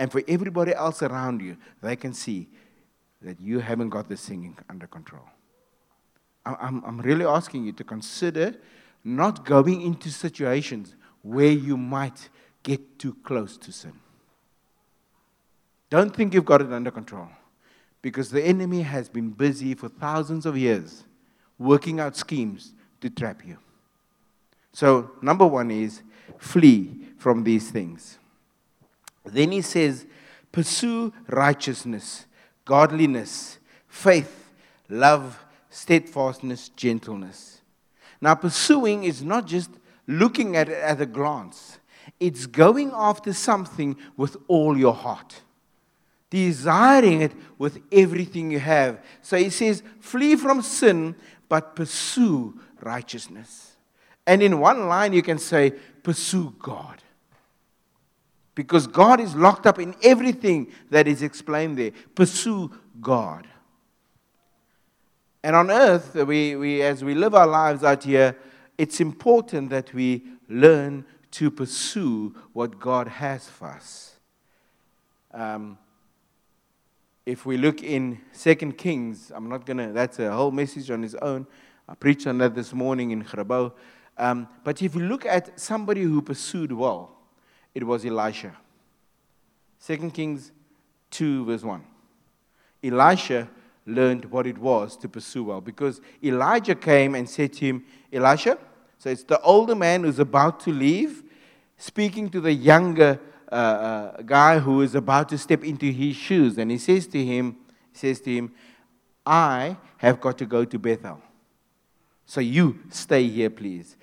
and 0.00 0.10
for 0.10 0.22
everybody 0.26 0.74
else 0.74 1.02
around 1.02 1.42
you, 1.42 1.58
they 1.82 1.94
can 1.94 2.14
see 2.14 2.48
that 3.20 3.38
you 3.38 3.58
haven't 3.58 3.90
got 3.90 4.08
this 4.08 4.22
singing 4.22 4.56
under 4.70 4.86
control. 4.86 5.26
I'm, 6.46 6.82
I'm 6.86 7.02
really 7.02 7.26
asking 7.26 7.66
you 7.66 7.72
to 7.72 7.84
consider 7.84 8.54
not 9.04 9.44
going 9.44 9.82
into 9.82 10.08
situations 10.08 10.94
where 11.20 11.52
you 11.52 11.76
might 11.76 12.30
get 12.62 12.98
too 12.98 13.14
close 13.22 13.58
to 13.58 13.72
sin. 13.72 13.92
Don't 15.90 16.16
think 16.16 16.32
you've 16.32 16.46
got 16.46 16.62
it 16.62 16.72
under 16.72 16.90
control 16.90 17.28
because 18.00 18.30
the 18.30 18.42
enemy 18.42 18.80
has 18.80 19.10
been 19.10 19.28
busy 19.28 19.74
for 19.74 19.90
thousands 19.90 20.46
of 20.46 20.56
years 20.56 21.04
working 21.58 22.00
out 22.00 22.16
schemes 22.16 22.72
to 23.02 23.10
trap 23.10 23.42
you. 23.46 23.58
So, 24.72 25.10
number 25.20 25.46
one 25.46 25.70
is 25.70 26.00
flee 26.38 27.08
from 27.18 27.44
these 27.44 27.70
things. 27.70 28.19
Then 29.24 29.52
he 29.52 29.62
says, 29.62 30.06
pursue 30.52 31.12
righteousness, 31.28 32.26
godliness, 32.64 33.58
faith, 33.86 34.52
love, 34.88 35.38
steadfastness, 35.68 36.70
gentleness. 36.70 37.60
Now, 38.20 38.34
pursuing 38.34 39.04
is 39.04 39.22
not 39.22 39.46
just 39.46 39.70
looking 40.06 40.56
at 40.56 40.68
it 40.68 40.78
at 40.82 41.00
a 41.00 41.06
glance, 41.06 41.78
it's 42.18 42.46
going 42.46 42.90
after 42.92 43.32
something 43.32 43.96
with 44.16 44.36
all 44.48 44.76
your 44.76 44.94
heart, 44.94 45.42
desiring 46.28 47.22
it 47.22 47.32
with 47.58 47.80
everything 47.92 48.50
you 48.50 48.58
have. 48.58 49.02
So 49.22 49.36
he 49.36 49.50
says, 49.50 49.82
flee 50.00 50.36
from 50.36 50.62
sin, 50.62 51.14
but 51.48 51.76
pursue 51.76 52.58
righteousness. 52.82 53.76
And 54.26 54.42
in 54.42 54.60
one 54.60 54.88
line, 54.88 55.12
you 55.12 55.22
can 55.22 55.38
say, 55.38 55.70
pursue 56.02 56.54
God. 56.58 57.02
Because 58.60 58.86
God 58.86 59.20
is 59.20 59.34
locked 59.34 59.66
up 59.66 59.78
in 59.78 59.94
everything 60.02 60.70
that 60.90 61.08
is 61.08 61.22
explained 61.22 61.78
there. 61.78 61.92
Pursue 62.14 62.70
God. 63.00 63.46
And 65.42 65.56
on 65.56 65.70
earth, 65.70 66.14
we, 66.14 66.56
we, 66.56 66.82
as 66.82 67.02
we 67.02 67.14
live 67.14 67.34
our 67.34 67.46
lives 67.46 67.82
out 67.82 68.04
here, 68.04 68.36
it's 68.76 69.00
important 69.00 69.70
that 69.70 69.94
we 69.94 70.24
learn 70.46 71.06
to 71.30 71.50
pursue 71.50 72.34
what 72.52 72.78
God 72.78 73.08
has 73.08 73.48
for 73.48 73.68
us. 73.68 74.18
Um, 75.32 75.78
if 77.24 77.46
we 77.46 77.56
look 77.56 77.82
in 77.82 78.20
Second 78.32 78.76
Kings, 78.76 79.32
I'm 79.34 79.48
not 79.48 79.64
going 79.64 79.78
to, 79.78 79.90
that's 79.94 80.18
a 80.18 80.30
whole 80.30 80.50
message 80.50 80.90
on 80.90 81.02
its 81.02 81.14
own. 81.14 81.46
I 81.88 81.94
preached 81.94 82.26
on 82.26 82.36
that 82.38 82.54
this 82.54 82.74
morning 82.74 83.12
in 83.12 83.24
Grabouw. 83.24 83.72
Um, 84.18 84.48
but 84.64 84.82
if 84.82 84.94
you 84.94 85.00
look 85.00 85.24
at 85.24 85.58
somebody 85.58 86.02
who 86.02 86.20
pursued 86.20 86.72
well, 86.72 87.19
it 87.74 87.84
was 87.84 88.04
Elisha. 88.04 88.56
Second 89.78 90.12
Kings 90.12 90.52
2, 91.10 91.44
verse 91.44 91.62
1. 91.62 91.82
Elisha 92.82 93.48
learned 93.86 94.24
what 94.26 94.46
it 94.46 94.58
was 94.58 94.96
to 94.96 95.08
pursue 95.08 95.44
well 95.44 95.60
because 95.60 96.00
Elijah 96.22 96.74
came 96.74 97.14
and 97.14 97.28
said 97.28 97.52
to 97.54 97.66
him, 97.66 97.84
Elisha, 98.12 98.58
so 98.98 99.10
it's 99.10 99.24
the 99.24 99.40
older 99.40 99.74
man 99.74 100.04
who's 100.04 100.18
about 100.18 100.60
to 100.60 100.72
leave, 100.72 101.22
speaking 101.76 102.28
to 102.30 102.40
the 102.40 102.52
younger 102.52 103.18
uh, 103.50 103.54
uh, 103.54 104.22
guy 104.22 104.58
who 104.58 104.82
is 104.82 104.94
about 104.94 105.28
to 105.30 105.38
step 105.38 105.64
into 105.64 105.90
his 105.90 106.14
shoes. 106.14 106.58
And 106.58 106.70
he 106.70 106.78
says 106.78 107.06
to 107.08 107.24
him, 107.24 107.56
says 107.92 108.20
to 108.20 108.30
him, 108.30 108.52
I 109.24 109.76
have 109.96 110.20
got 110.20 110.38
to 110.38 110.46
go 110.46 110.64
to 110.64 110.78
Bethel. 110.78 111.20
So 112.26 112.40
you 112.40 112.78
stay 112.90 113.26
here, 113.26 113.50
please. 113.50 113.96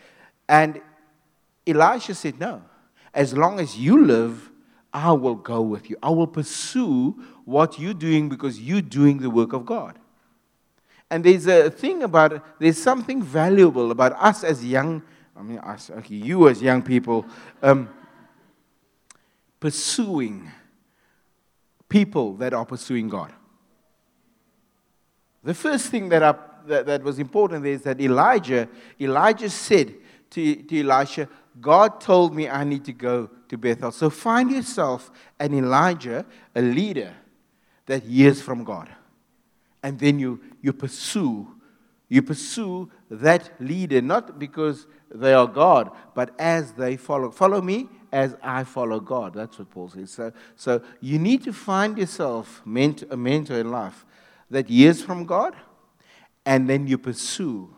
And 0.49 0.81
Elisha 1.65 2.15
said, 2.15 2.39
No. 2.39 2.61
As 3.13 3.35
long 3.35 3.59
as 3.59 3.77
you 3.77 4.03
live, 4.05 4.49
I 4.93 5.11
will 5.11 5.35
go 5.35 5.61
with 5.61 5.89
you. 5.89 5.97
I 6.01 6.09
will 6.09 6.27
pursue 6.27 7.11
what 7.45 7.79
you're 7.79 7.93
doing 7.93 8.29
because 8.29 8.59
you're 8.59 8.81
doing 8.81 9.19
the 9.19 9.29
work 9.29 9.53
of 9.53 9.65
God. 9.65 9.97
And 11.09 11.23
there's 11.23 11.47
a 11.47 11.69
thing 11.69 12.03
about, 12.03 12.59
there's 12.59 12.77
something 12.77 13.21
valuable 13.21 13.91
about 13.91 14.13
us 14.13 14.43
as 14.43 14.63
young, 14.65 15.01
I 15.35 15.41
mean, 15.41 15.59
us, 15.59 15.89
okay, 15.89 16.15
you 16.15 16.49
as 16.49 16.61
young 16.61 16.81
people, 16.81 17.25
um, 17.61 17.89
pursuing 19.59 20.51
people 21.87 22.33
that 22.35 22.53
are 22.53 22.65
pursuing 22.65 23.07
God. 23.07 23.31
The 25.43 25.53
first 25.53 25.87
thing 25.87 26.09
that, 26.09 26.23
I, 26.23 26.35
that, 26.65 26.85
that 26.87 27.03
was 27.03 27.19
important 27.19 27.65
is 27.65 27.83
that 27.83 28.01
Elijah, 28.01 28.67
Elijah 28.99 29.49
said 29.49 29.95
to, 30.31 30.55
to 30.55 30.79
Elisha, 30.81 31.29
God 31.59 32.01
told 32.01 32.35
me 32.35 32.49
I 32.49 32.63
need 32.63 32.85
to 32.85 32.93
go 32.93 33.29
to 33.49 33.57
Bethel. 33.57 33.91
So 33.91 34.09
find 34.09 34.51
yourself 34.51 35.11
an 35.39 35.53
Elijah, 35.53 36.25
a 36.55 36.61
leader 36.61 37.13
that 37.85 38.03
hears 38.03 38.41
from 38.41 38.63
God. 38.63 38.89
And 39.81 39.99
then 39.99 40.19
you, 40.19 40.41
you 40.61 40.73
pursue. 40.73 41.47
You 42.09 42.21
pursue 42.21 42.89
that 43.09 43.49
leader, 43.59 44.01
not 44.01 44.39
because 44.39 44.87
they 45.13 45.33
are 45.33 45.47
God, 45.47 45.91
but 46.13 46.33
as 46.39 46.73
they 46.73 46.97
follow. 46.97 47.31
Follow 47.31 47.61
me 47.61 47.89
as 48.11 48.35
I 48.41 48.63
follow 48.63 48.99
God. 48.99 49.33
That's 49.33 49.59
what 49.59 49.69
Paul 49.69 49.89
says. 49.89 50.11
So, 50.11 50.31
so 50.55 50.81
you 51.01 51.19
need 51.19 51.43
to 51.43 51.53
find 51.53 51.97
yourself 51.97 52.61
a 52.65 53.17
mentor 53.17 53.59
in 53.59 53.71
life 53.71 54.05
that 54.49 54.69
hears 54.69 55.01
from 55.01 55.25
God, 55.25 55.55
and 56.45 56.69
then 56.69 56.87
you 56.87 56.97
pursue 56.97 57.73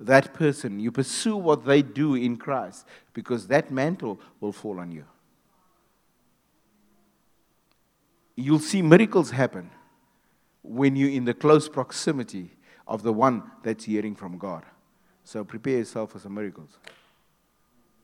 that 0.00 0.32
person. 0.34 0.80
You 0.80 0.90
pursue 0.90 1.36
what 1.36 1.64
they 1.64 1.82
do 1.82 2.14
in 2.14 2.36
Christ 2.36 2.86
because 3.12 3.46
that 3.48 3.70
mantle 3.70 4.18
will 4.40 4.52
fall 4.52 4.80
on 4.80 4.90
you. 4.90 5.04
You'll 8.34 8.58
see 8.58 8.80
miracles 8.80 9.30
happen 9.30 9.70
when 10.62 10.96
you're 10.96 11.10
in 11.10 11.26
the 11.26 11.34
close 11.34 11.68
proximity 11.68 12.50
of 12.86 13.02
the 13.02 13.12
one 13.12 13.42
that's 13.62 13.84
hearing 13.84 14.14
from 14.14 14.38
God. 14.38 14.64
So 15.24 15.44
prepare 15.44 15.78
yourself 15.78 16.12
for 16.12 16.18
some 16.18 16.34
miracles. 16.34 16.70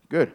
Good. 0.08 0.32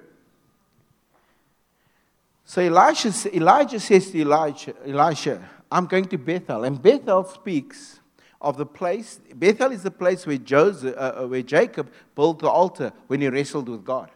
So 2.44 2.62
Elijah, 2.62 3.14
Elijah 3.34 3.80
says 3.80 4.12
to 4.12 4.20
Elijah, 4.20 4.74
Elisha, 4.86 5.48
I'm 5.72 5.86
going 5.86 6.06
to 6.06 6.18
Bethel. 6.18 6.66
And 6.66 6.82
Bethel 6.82 7.24
speaks 7.24 8.01
of 8.42 8.58
the 8.58 8.66
place. 8.66 9.20
Bethel 9.36 9.72
is 9.72 9.84
the 9.84 9.92
place 9.92 10.26
where, 10.26 10.38
Joseph, 10.38 10.96
uh, 10.98 11.24
uh, 11.24 11.28
where 11.28 11.44
Jacob 11.44 11.92
built 12.16 12.40
the 12.40 12.50
altar 12.50 12.92
when 13.08 13.22
he 13.22 13.30
wrestled 13.30 13.70
with 13.70 13.86
God. 13.86 14.10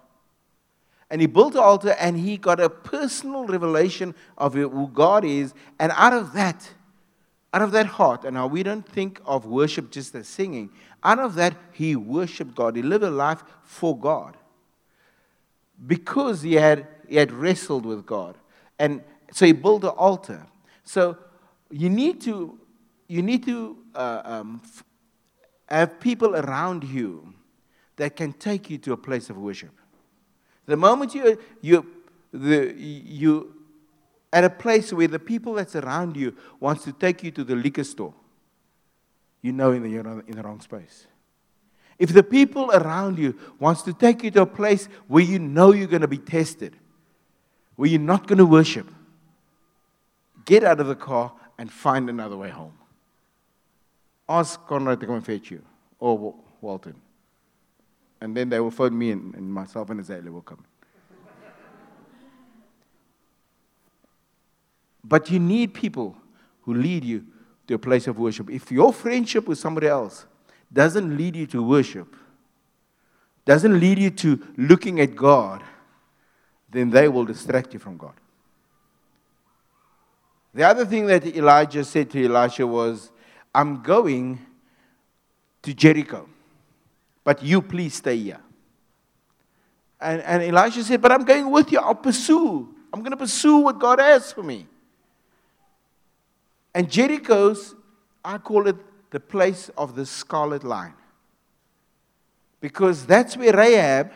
And 1.10 1.22
he 1.22 1.28
built 1.28 1.54
the 1.54 1.62
altar 1.62 1.96
and 2.00 2.18
he 2.18 2.36
got 2.36 2.60
a 2.60 2.70
personal 2.70 3.46
revelation 3.46 4.16
of 4.38 4.56
who 4.56 4.90
God 4.92 5.24
is. 5.24 5.54
And 5.80 5.92
out 5.96 6.14
of 6.14 6.34
that, 6.34 6.68
out 7.54 7.62
of 7.62 7.72
that 7.72 7.86
heart, 7.86 8.26
and 8.26 8.34
now 8.34 8.48
we 8.48 8.64
don't 8.64 8.88
think 8.88 9.22
of 9.26 9.46
worship 9.46 9.92
just 9.92 10.16
as 10.16 10.28
singing, 10.28 10.72
out 11.04 11.20
of 11.20 11.36
that, 11.36 11.56
he 11.72 11.96
worshiped 11.96 12.56
God. 12.56 12.76
He 12.76 12.82
lived 12.82 13.04
a 13.04 13.12
life 13.12 13.44
for 13.64 13.98
God 13.98 14.36
because 15.86 16.42
he 16.42 16.54
had, 16.54 16.88
he 17.08 17.18
had 17.18 17.32
wrestled 17.32 17.86
with 17.86 18.06
God. 18.06 18.36
And 18.80 19.04
so 19.32 19.46
he 19.46 19.52
built 19.52 19.82
the 19.82 19.92
altar. 19.92 20.48
So 20.84 21.18
you 21.70 21.90
need 21.90 22.22
to, 22.22 22.58
you 23.08 23.22
need 23.22 23.46
to 23.46 23.78
uh, 23.94 24.22
um, 24.24 24.62
have 25.68 26.00
people 26.00 26.36
around 26.36 26.84
you 26.84 27.34
that 27.98 28.16
can 28.16 28.34
take 28.34 28.70
you 28.70 28.78
to 28.80 28.94
a 28.94 28.98
place 28.98 29.30
of 29.30 29.38
worship. 29.38 29.72
The 30.66 30.78
moment 30.78 31.14
you, 31.14 31.38
you, 31.62 31.86
the, 32.32 32.74
you 32.76 33.54
at 34.34 34.44
a 34.44 34.50
place 34.50 34.92
where 34.92 35.08
the 35.08 35.20
people 35.20 35.54
that's 35.54 35.76
around 35.76 36.18
you 36.18 36.36
wants 36.60 36.84
to 36.84 36.92
take 36.92 37.24
you 37.24 37.32
to 37.32 37.44
the 37.44 37.56
liquor 37.56 37.84
store, 37.84 38.14
you 39.42 39.54
know 39.54 39.72
you're 39.72 40.22
in 40.28 40.36
the 40.36 40.44
wrong 40.44 40.60
space. 40.60 41.08
If 41.98 42.12
the 42.12 42.24
people 42.24 42.72
around 42.72 43.18
you 43.18 43.38
wants 43.60 43.84
to 43.84 43.94
take 43.94 44.24
you 44.24 44.32
to 44.32 44.42
a 44.42 44.46
place 44.46 44.90
where 45.08 45.24
you 45.24 45.40
know 45.40 45.72
you're 45.72 45.88
going 45.88 46.02
to 46.02 46.08
be 46.08 46.18
tested, 46.18 46.76
where 47.76 47.90
you're 47.90 48.02
not 48.02 48.28
going 48.28 48.40
to 48.40 48.46
worship, 48.46 48.90
get 50.46 50.64
out 50.64 50.80
of 50.80 50.88
the 50.88 50.96
car 50.96 51.32
and 51.58 51.72
find 51.72 52.10
another 52.10 52.36
way 52.36 52.50
home. 52.50 52.74
Ask 54.28 54.66
Conrad 54.66 55.00
to 55.00 55.06
come 55.06 55.16
and 55.16 55.26
fetch 55.26 55.52
you, 55.52 55.62
or 56.00 56.36
Walton. 56.62 56.96
And 58.22 58.36
then 58.36 58.50
they 58.50 58.60
will 58.60 58.72
phone 58.72 58.98
me, 58.98 59.12
and, 59.12 59.36
and 59.36 59.54
myself 59.54 59.90
and 59.90 60.00
Azalea 60.00 60.32
will 60.32 60.42
come. 60.42 60.64
but 65.04 65.30
you 65.30 65.40
need 65.40 65.74
people 65.74 66.18
who 66.64 66.74
lead 66.74 67.04
you 67.04 67.26
to 67.68 67.76
a 67.76 67.80
place 67.80 68.08
of 68.08 68.18
worship. 68.18 68.50
If 68.50 68.72
your 68.72 68.92
friendship 68.92 69.48
with 69.48 69.60
somebody 69.60 69.88
else 69.88 70.26
doesn't 70.74 71.16
lead 71.16 71.36
you 71.36 71.46
to 71.48 71.62
worship, 71.62 72.16
doesn't 73.46 73.80
lead 73.80 74.00
you 74.00 74.10
to 74.10 74.42
looking 74.58 75.00
at 75.00 75.16
God, 75.16 75.64
then 76.70 76.90
they 76.90 77.08
will 77.08 77.26
distract 77.26 77.74
you 77.74 77.80
from 77.80 77.98
God. 77.98 78.14
The 80.54 80.64
other 80.64 80.86
thing 80.86 81.06
that 81.08 81.26
Elijah 81.26 81.84
said 81.84 82.10
to 82.12 82.26
Elisha 82.26 82.66
was, 82.66 83.12
I'm 83.56 83.82
going 83.82 84.46
to 85.62 85.74
Jericho, 85.74 86.28
but 87.24 87.42
you 87.42 87.62
please 87.62 87.94
stay 87.94 88.18
here. 88.18 88.42
And, 90.02 90.22
and 90.24 90.44
Elisha 90.44 90.84
said, 90.84 91.02
But 91.02 91.14
I'm 91.14 91.24
going 91.24 91.50
with 91.50 91.72
you. 91.72 91.80
I'll 91.80 91.96
pursue. 91.96 92.76
I'm 92.92 93.00
going 93.00 93.12
to 93.12 93.18
pursue 93.18 93.58
what 93.60 93.80
God 93.80 94.00
has 94.00 94.34
for 94.34 94.44
me. 94.44 94.68
And 96.74 96.92
Jericho's, 96.92 97.76
I 98.26 98.40
call 98.40 98.68
it 98.68 98.76
the 99.10 99.22
place 99.22 99.70
of 99.78 99.96
the 99.96 100.06
scarlet 100.06 100.66
line. 100.66 100.94
Because 102.60 103.06
that's 103.06 103.38
where 103.38 103.56
Rahab, 103.56 104.12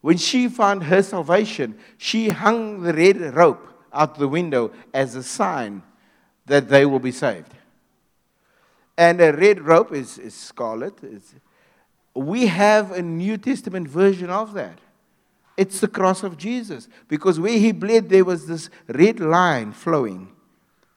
when 0.00 0.16
she 0.16 0.48
found 0.48 0.82
her 0.82 1.02
salvation, 1.04 1.78
she 1.96 2.30
hung 2.30 2.82
the 2.82 2.92
red 2.92 3.20
rope 3.36 3.68
out 3.92 4.18
the 4.18 4.26
window 4.26 4.72
as 4.92 5.14
a 5.14 5.22
sign 5.22 5.82
that 6.46 6.68
they 6.68 6.84
will 6.84 6.98
be 6.98 7.12
saved. 7.12 7.54
And 8.98 9.20
a 9.20 9.32
red 9.32 9.60
rope 9.60 9.92
is, 9.92 10.18
is 10.18 10.34
scarlet. 10.34 10.92
It's, 11.04 11.32
We 12.14 12.48
have 12.48 12.90
a 12.90 13.00
New 13.00 13.38
Testament 13.38 13.86
version 13.88 14.28
of 14.28 14.54
that. 14.54 14.80
It's 15.56 15.78
the 15.80 15.86
cross 15.86 16.24
of 16.24 16.36
Jesus. 16.36 16.88
Because 17.06 17.38
where 17.38 17.56
he 17.56 17.70
bled, 17.70 18.08
there 18.08 18.24
was 18.24 18.48
this 18.48 18.68
red 18.88 19.20
line 19.20 19.70
flowing, 19.70 20.32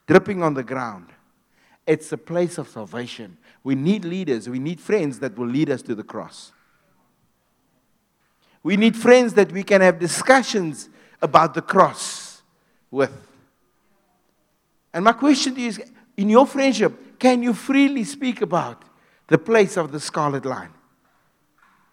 dripping 0.07 0.41
on 0.41 0.55
the 0.55 0.63
ground. 0.63 1.09
It's 1.85 2.11
a 2.11 2.17
place 2.17 2.57
of 2.57 2.67
salvation. 2.67 3.37
We 3.63 3.75
need 3.75 4.03
leaders, 4.03 4.49
we 4.49 4.57
need 4.57 4.79
friends 4.79 5.19
that 5.19 5.37
will 5.37 5.47
lead 5.47 5.69
us 5.69 5.83
to 5.83 5.93
the 5.93 6.03
cross. 6.03 6.51
We 8.63 8.77
need 8.77 8.95
friends 8.95 9.35
that 9.35 9.51
we 9.51 9.61
can 9.63 9.81
have 9.81 9.99
discussions 9.99 10.89
about 11.21 11.53
the 11.53 11.61
cross 11.61 12.41
with. 12.89 13.11
And 14.91 15.05
my 15.05 15.13
question 15.13 15.53
to 15.53 15.61
you 15.61 15.67
is 15.67 15.81
in 16.17 16.29
your 16.29 16.47
friendship, 16.47 16.93
can 17.21 17.43
you 17.43 17.53
freely 17.53 18.03
speak 18.03 18.41
about 18.41 18.84
the 19.27 19.38
place 19.38 19.77
of 19.77 19.91
the 19.91 19.99
scarlet 19.99 20.43
line? 20.43 20.73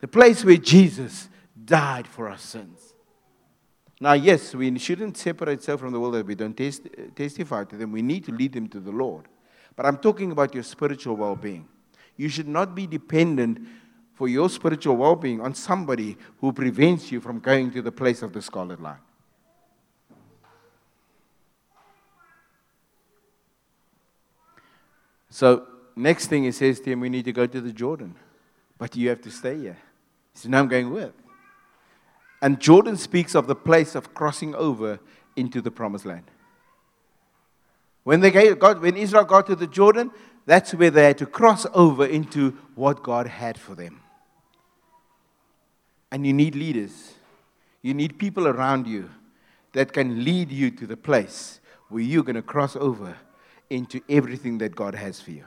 The 0.00 0.08
place 0.08 0.42
where 0.42 0.56
Jesus 0.56 1.28
died 1.66 2.08
for 2.08 2.30
our 2.30 2.38
sins. 2.38 2.94
Now, 4.00 4.14
yes, 4.14 4.54
we 4.54 4.76
shouldn't 4.78 5.18
separate 5.18 5.58
ourselves 5.58 5.82
from 5.82 5.92
the 5.92 6.00
world 6.00 6.14
that 6.14 6.24
we 6.24 6.34
don't 6.34 6.56
test, 6.56 6.88
testify 7.14 7.64
to 7.64 7.76
them. 7.76 7.92
We 7.92 8.00
need 8.00 8.24
to 8.24 8.32
lead 8.32 8.54
them 8.54 8.68
to 8.68 8.80
the 8.80 8.90
Lord. 8.90 9.26
But 9.76 9.84
I'm 9.84 9.98
talking 9.98 10.32
about 10.32 10.54
your 10.54 10.62
spiritual 10.62 11.16
well 11.16 11.36
being. 11.36 11.68
You 12.16 12.30
should 12.30 12.48
not 12.48 12.74
be 12.74 12.86
dependent 12.86 13.68
for 14.14 14.28
your 14.28 14.48
spiritual 14.48 14.96
well 14.96 15.14
being 15.14 15.42
on 15.42 15.52
somebody 15.52 16.16
who 16.40 16.54
prevents 16.54 17.12
you 17.12 17.20
from 17.20 17.38
going 17.38 17.70
to 17.72 17.82
the 17.82 17.92
place 17.92 18.22
of 18.22 18.32
the 18.32 18.40
scarlet 18.40 18.80
line. 18.80 19.00
So, 25.38 25.68
next 25.94 26.26
thing 26.26 26.42
he 26.42 26.50
says 26.50 26.80
to 26.80 26.90
him, 26.90 26.98
we 26.98 27.08
need 27.08 27.24
to 27.26 27.32
go 27.32 27.46
to 27.46 27.60
the 27.60 27.72
Jordan. 27.72 28.16
But 28.76 28.96
you 28.96 29.08
have 29.10 29.20
to 29.20 29.30
stay 29.30 29.56
here. 29.56 29.78
He 30.32 30.40
said, 30.40 30.50
No, 30.50 30.58
I'm 30.58 30.66
going 30.66 30.90
with. 30.90 31.12
And 32.42 32.58
Jordan 32.58 32.96
speaks 32.96 33.36
of 33.36 33.46
the 33.46 33.54
place 33.54 33.94
of 33.94 34.14
crossing 34.14 34.56
over 34.56 34.98
into 35.36 35.60
the 35.60 35.70
promised 35.70 36.06
land. 36.06 36.24
When, 38.02 38.18
they 38.18 38.32
got, 38.56 38.80
when 38.80 38.96
Israel 38.96 39.22
got 39.22 39.46
to 39.46 39.54
the 39.54 39.68
Jordan, 39.68 40.10
that's 40.44 40.74
where 40.74 40.90
they 40.90 41.04
had 41.04 41.18
to 41.18 41.26
cross 41.26 41.66
over 41.72 42.04
into 42.04 42.58
what 42.74 43.04
God 43.04 43.28
had 43.28 43.58
for 43.58 43.76
them. 43.76 44.00
And 46.10 46.26
you 46.26 46.32
need 46.32 46.56
leaders. 46.56 47.14
You 47.80 47.94
need 47.94 48.18
people 48.18 48.48
around 48.48 48.88
you 48.88 49.08
that 49.72 49.92
can 49.92 50.24
lead 50.24 50.50
you 50.50 50.72
to 50.72 50.84
the 50.84 50.96
place 50.96 51.60
where 51.90 52.02
you're 52.02 52.24
going 52.24 52.34
to 52.34 52.42
cross 52.42 52.74
over 52.74 53.14
into 53.70 54.00
everything 54.08 54.58
that 54.58 54.74
God 54.74 54.94
has 54.94 55.20
for 55.20 55.30
you. 55.30 55.44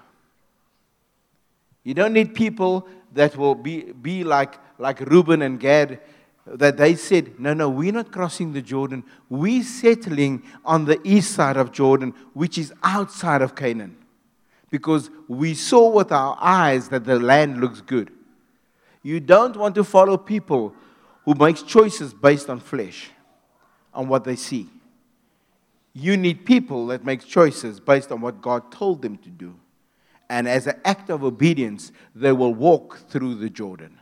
You 1.84 1.94
don't 1.94 2.14
need 2.14 2.36
people 2.36 2.88
that 3.14 3.36
will 3.36 3.56
be, 3.56 3.92
be 3.92 4.24
like, 4.24 4.56
like 4.78 5.00
Reuben 5.00 5.42
and 5.42 5.60
Gad, 5.60 6.00
that 6.46 6.78
they 6.78 6.96
said, 6.96 7.40
No, 7.40 7.54
no, 7.54 7.70
we're 7.70 7.92
not 7.92 8.12
crossing 8.12 8.54
the 8.54 8.62
Jordan. 8.62 9.04
We're 9.30 9.64
settling 9.64 10.44
on 10.66 10.86
the 10.86 11.00
east 11.04 11.34
side 11.34 11.58
of 11.58 11.72
Jordan, 11.72 12.14
which 12.34 12.58
is 12.58 12.74
outside 12.84 13.42
of 13.42 13.56
Canaan. 13.56 13.98
Because 14.70 15.10
we 15.28 15.54
saw 15.54 15.90
with 15.90 16.12
our 16.12 16.38
eyes 16.40 16.90
that 16.90 17.04
the 17.04 17.20
land 17.20 17.60
looks 17.60 17.82
good. 17.82 18.12
You 19.04 19.20
don't 19.20 19.58
want 19.58 19.76
to 19.76 19.84
follow 19.84 20.18
people 20.18 20.74
who 21.26 21.36
make 21.36 21.66
choices 21.68 22.14
based 22.14 22.50
on 22.50 22.60
flesh, 22.60 23.10
on 23.94 24.08
what 24.08 24.24
they 24.24 24.36
see. 24.36 24.70
You 25.94 26.16
need 26.18 26.46
people 26.46 26.88
that 26.88 27.04
make 27.04 27.26
choices 27.26 27.80
based 27.80 28.12
on 28.12 28.22
what 28.22 28.42
God 28.42 28.72
told 28.72 29.02
them 29.02 29.18
to 29.18 29.30
do. 29.30 29.56
And 30.30 30.48
as 30.48 30.68
an 30.68 30.80
act 30.86 31.10
of 31.10 31.24
obedience, 31.24 31.92
they 32.16 32.32
will 32.32 32.54
walk 32.54 33.00
through 33.10 33.36
the 33.36 33.50
Jordan. 33.50 34.00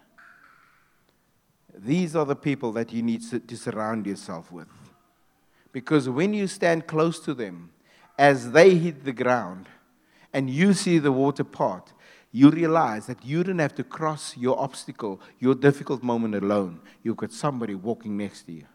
These 1.75 2.15
are 2.15 2.25
the 2.25 2.36
people 2.36 2.71
that 2.73 2.93
you 2.93 3.02
need 3.02 3.23
to 3.47 3.58
surround 3.58 4.06
yourself 4.06 4.52
with. 4.52 4.67
Because 5.71 6.10
when 6.10 6.34
you 6.34 6.47
stand 6.47 6.88
close 6.88 7.19
to 7.21 7.34
them, 7.34 7.71
as 8.17 8.52
they 8.52 8.75
hit 8.75 9.06
the 9.06 9.13
ground 9.13 9.67
and 10.34 10.49
you 10.49 10.73
see 10.73 10.99
the 10.99 11.12
water 11.12 11.43
part, 11.43 11.93
you 12.32 12.52
realize 12.52 13.08
that 13.08 13.25
you 13.25 13.39
didn't 13.39 13.60
have 13.60 13.73
to 13.75 13.84
cross 13.84 14.38
your 14.38 14.60
obstacle, 14.60 15.19
your 15.39 15.56
difficult 15.56 16.04
moment 16.04 16.36
alone. 16.36 16.80
You've 17.02 17.17
got 17.17 17.32
somebody 17.32 17.75
walking 17.75 18.17
next 18.17 18.43
to 18.43 18.52
you. 18.52 18.65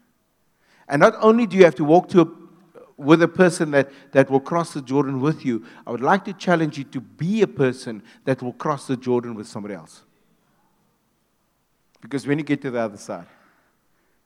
And 0.89 0.99
not 0.99 1.13
only 1.21 1.45
do 1.45 1.55
you 1.57 1.63
have 1.63 1.75
to 1.75 1.83
walk 1.83 2.09
to 2.09 2.21
a, 2.21 2.25
with 2.97 3.21
a 3.21 3.27
person 3.27 3.71
that, 3.71 3.91
that 4.11 4.29
will 4.29 4.39
cross 4.39 4.73
the 4.73 4.81
Jordan 4.81 5.19
with 5.19 5.45
you, 5.45 5.65
I 5.85 5.91
would 5.91 6.01
like 6.01 6.25
to 6.25 6.33
challenge 6.33 6.77
you 6.77 6.83
to 6.85 7.01
be 7.01 7.41
a 7.41 7.47
person 7.47 8.01
that 8.23 8.41
will 8.41 8.53
cross 8.53 8.87
the 8.87 8.95
Jordan 8.95 9.35
with 9.35 9.47
somebody 9.47 9.73
else. 9.73 10.03
Because 12.01 12.25
when 12.25 12.37
you 12.37 12.45
get 12.45 12.61
to 12.61 12.71
the 12.71 12.79
other 12.79 12.97
side, 12.97 13.27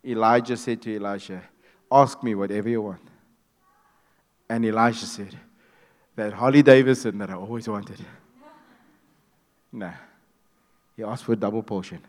Elijah 0.06 0.58
said 0.58 0.82
to 0.84 0.96
Elisha, 0.96 1.42
Ask 1.92 2.22
me 2.24 2.36
whatever 2.36 2.70
you 2.70 2.82
want. 2.82 3.02
And 4.48 4.66
Elisha 4.66 5.06
said, 5.06 5.36
That 6.16 6.34
Harley 6.34 6.62
Davidson 6.62 7.18
that 7.18 7.30
I 7.30 7.34
always 7.34 7.68
wanted. 7.68 8.00
No. 9.72 9.92
He 10.96 11.04
asked 11.04 11.24
for 11.24 11.34
a 11.34 11.36
double 11.36 11.64
portion. 11.64 12.00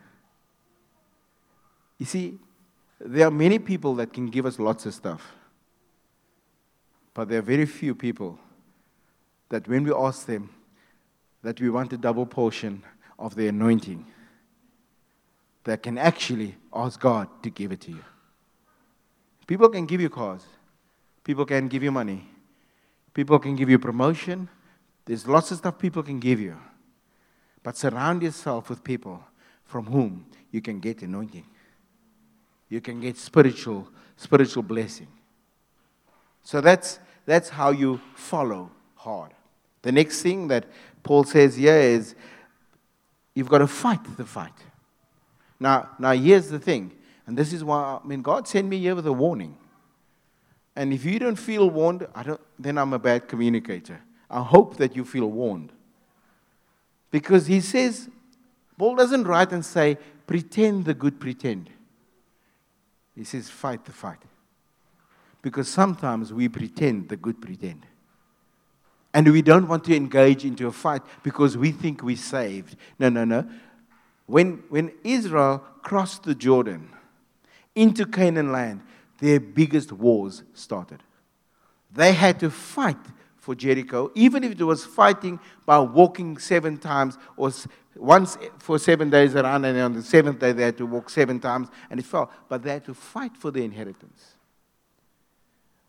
You 1.97 2.05
see, 2.05 2.39
there 2.99 3.27
are 3.27 3.31
many 3.31 3.57
people 3.57 3.95
that 3.95 4.11
can 4.11 4.27
give 4.27 4.45
us 4.45 4.59
lots 4.59 4.85
of 4.85 4.93
stuff. 4.93 5.31
But 7.13 7.29
there 7.29 7.39
are 7.39 7.43
very 7.43 7.65
few 7.65 7.93
people 7.95 8.39
that 9.49 9.67
when 9.67 9.83
we 9.83 9.93
ask 9.93 10.25
them 10.25 10.49
that 11.43 11.59
we 11.59 11.69
want 11.69 11.91
a 11.93 11.97
double 11.97 12.25
portion 12.25 12.83
of 13.19 13.35
the 13.35 13.47
anointing, 13.47 14.05
that 15.63 15.83
can 15.83 15.97
actually 15.97 16.55
ask 16.73 16.99
God 16.99 17.27
to 17.43 17.49
give 17.49 17.71
it 17.71 17.81
to 17.81 17.91
you. 17.91 18.03
People 19.45 19.69
can 19.69 19.85
give 19.85 20.01
you 20.01 20.09
cars, 20.09 20.43
people 21.23 21.45
can 21.45 21.67
give 21.67 21.83
you 21.83 21.91
money, 21.91 22.27
people 23.13 23.37
can 23.39 23.55
give 23.55 23.69
you 23.69 23.77
promotion. 23.77 24.47
There's 25.05 25.27
lots 25.27 25.51
of 25.51 25.57
stuff 25.57 25.77
people 25.77 26.03
can 26.03 26.19
give 26.19 26.39
you. 26.39 26.57
But 27.63 27.77
surround 27.77 28.23
yourself 28.23 28.69
with 28.69 28.83
people 28.83 29.23
from 29.65 29.85
whom 29.85 30.25
you 30.51 30.61
can 30.61 30.79
get 30.79 31.01
anointing. 31.01 31.45
You 32.69 32.81
can 32.81 33.01
get 33.01 33.17
spiritual, 33.17 33.89
spiritual 34.15 34.63
blessing. 34.63 35.07
So 36.43 36.61
that's, 36.61 36.99
that's 37.25 37.49
how 37.49 37.71
you 37.71 38.01
follow 38.15 38.71
hard. 38.95 39.33
The 39.81 39.91
next 39.91 40.21
thing 40.21 40.47
that 40.49 40.65
Paul 41.03 41.23
says 41.23 41.55
here 41.55 41.75
is 41.75 42.15
you've 43.33 43.49
got 43.49 43.59
to 43.59 43.67
fight 43.67 44.17
the 44.17 44.25
fight. 44.25 44.53
Now, 45.59 45.89
now 45.99 46.11
here's 46.11 46.49
the 46.49 46.59
thing, 46.59 46.91
and 47.27 47.37
this 47.37 47.53
is 47.53 47.63
why 47.63 47.99
I 48.03 48.07
mean 48.07 48.21
God 48.21 48.47
sent 48.47 48.67
me 48.67 48.79
here 48.79 48.95
with 48.95 49.05
a 49.07 49.13
warning. 49.13 49.57
And 50.75 50.93
if 50.93 51.05
you 51.05 51.19
don't 51.19 51.35
feel 51.35 51.69
warned, 51.69 52.07
I 52.15 52.23
don't, 52.23 52.41
then 52.57 52.77
I'm 52.77 52.93
a 52.93 52.99
bad 52.99 53.27
communicator. 53.27 54.01
I 54.29 54.41
hope 54.41 54.77
that 54.77 54.95
you 54.95 55.03
feel 55.03 55.27
warned. 55.27 55.71
Because 57.11 57.47
he 57.47 57.59
says, 57.59 58.09
Paul 58.77 58.95
doesn't 58.95 59.25
write 59.25 59.51
and 59.51 59.65
say, 59.65 59.97
pretend 60.25 60.85
the 60.85 60.93
good 60.93 61.19
pretend. 61.19 61.69
He 63.15 63.25
says, 63.25 63.49
fight 63.49 63.83
the 63.85 63.91
fight. 63.91 64.19
Because 65.41 65.67
sometimes 65.67 66.31
we 66.31 66.47
pretend 66.47 67.09
the 67.09 67.17
good 67.17 67.41
pretend. 67.41 67.85
And 69.13 69.31
we 69.31 69.41
don't 69.41 69.67
want 69.67 69.83
to 69.85 69.95
engage 69.95 70.45
into 70.45 70.67
a 70.67 70.71
fight 70.71 71.01
because 71.23 71.57
we 71.57 71.71
think 71.71 72.03
we're 72.03 72.15
saved. 72.15 72.75
No, 72.97 73.09
no, 73.09 73.25
no. 73.25 73.47
When, 74.25 74.63
when 74.69 74.93
Israel 75.03 75.59
crossed 75.81 76.23
the 76.23 76.35
Jordan 76.35 76.89
into 77.75 78.05
Canaan 78.05 78.51
land, 78.51 78.81
their 79.19 79.39
biggest 79.39 79.91
wars 79.91 80.43
started. 80.53 81.03
They 81.93 82.13
had 82.13 82.39
to 82.39 82.49
fight 82.49 82.97
for 83.37 83.55
Jericho, 83.55 84.11
even 84.15 84.43
if 84.43 84.51
it 84.51 84.63
was 84.63 84.85
fighting 84.85 85.39
by 85.65 85.79
walking 85.79 86.37
seven 86.37 86.77
times 86.77 87.17
or 87.35 87.51
once 87.95 88.37
for 88.59 88.79
seven 88.79 89.09
days 89.09 89.35
around, 89.35 89.65
and 89.65 89.77
on 89.79 89.93
the 89.93 90.03
seventh 90.03 90.39
day 90.39 90.53
they 90.53 90.63
had 90.63 90.77
to 90.77 90.85
walk 90.85 91.09
seven 91.09 91.39
times 91.39 91.67
and 91.89 91.99
it 91.99 92.05
fell. 92.05 92.31
But 92.47 92.63
they 92.63 92.71
had 92.71 92.85
to 92.85 92.93
fight 92.93 93.35
for 93.35 93.51
the 93.51 93.63
inheritance. 93.63 94.35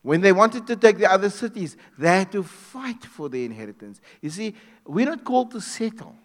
When 0.03 0.21
they 0.21 0.33
wanted 0.33 0.67
to 0.67 0.77
take 0.77 0.99
the 0.99 1.11
other 1.11 1.31
cities, 1.31 1.77
they 1.97 2.09
had 2.09 2.33
to 2.33 2.43
fight 2.43 3.05
for 3.05 3.29
the 3.29 3.45
inheritance. 3.45 4.01
You 4.21 4.31
see, 4.31 4.55
we're 4.85 5.07
not 5.07 5.25
called 5.25 5.53
to 5.53 5.61
settle. 5.61 6.17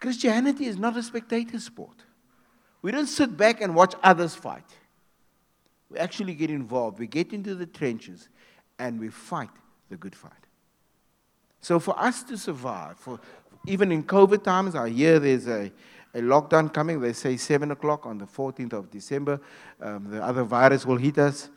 Christianity 0.00 0.66
is 0.66 0.76
not 0.76 0.96
a 0.96 1.02
spectator 1.02 1.58
sport. 1.58 1.96
We 2.82 2.90
don't 2.90 3.06
sit 3.06 3.36
back 3.36 3.62
and 3.62 3.74
watch 3.74 3.94
others 4.02 4.34
fight. 4.34 4.66
We 5.88 5.98
actually 5.98 6.34
get 6.34 6.50
involved. 6.50 6.98
We 6.98 7.06
get 7.06 7.32
into 7.32 7.54
the 7.54 7.66
trenches 7.66 8.28
and 8.78 8.98
we 8.98 9.08
fight 9.08 9.50
the 9.88 9.96
good 9.96 10.14
fight. 10.14 10.32
So 11.60 11.78
for 11.78 11.98
us 11.98 12.22
to 12.24 12.36
survive, 12.36 12.98
for 12.98 13.20
even 13.66 13.92
in 13.92 14.02
COVID 14.02 14.42
times, 14.42 14.74
I 14.74 14.90
hear 14.90 15.18
there's 15.18 15.46
a, 15.46 15.72
a 16.12 16.20
lockdown 16.20 16.74
coming. 16.74 17.00
They 17.00 17.14
say 17.14 17.36
7 17.36 17.70
o'clock 17.70 18.04
on 18.04 18.18
the 18.18 18.26
14th 18.26 18.72
of 18.74 18.90
December. 18.90 19.40
Um, 19.80 20.10
the 20.10 20.22
other 20.22 20.42
virus 20.42 20.84
will 20.84 20.98
hit 20.98 21.16
us. 21.18 21.48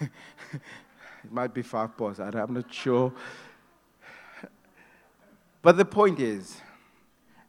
It 0.00 0.10
might 1.30 1.52
be 1.52 1.62
five 1.62 1.96
past. 1.96 2.20
I'm 2.20 2.54
not 2.54 2.72
sure. 2.72 3.12
But 5.62 5.76
the 5.76 5.84
point 5.84 6.20
is, 6.20 6.60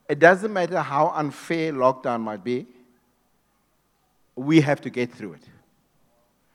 it 0.08 0.18
doesn't 0.18 0.52
matter 0.52 0.80
how 0.80 1.12
unfair 1.14 1.72
lockdown 1.72 2.20
might 2.20 2.42
be, 2.44 2.66
we 4.34 4.60
have 4.60 4.80
to 4.82 4.90
get 4.90 5.12
through 5.12 5.34
it. 5.34 5.42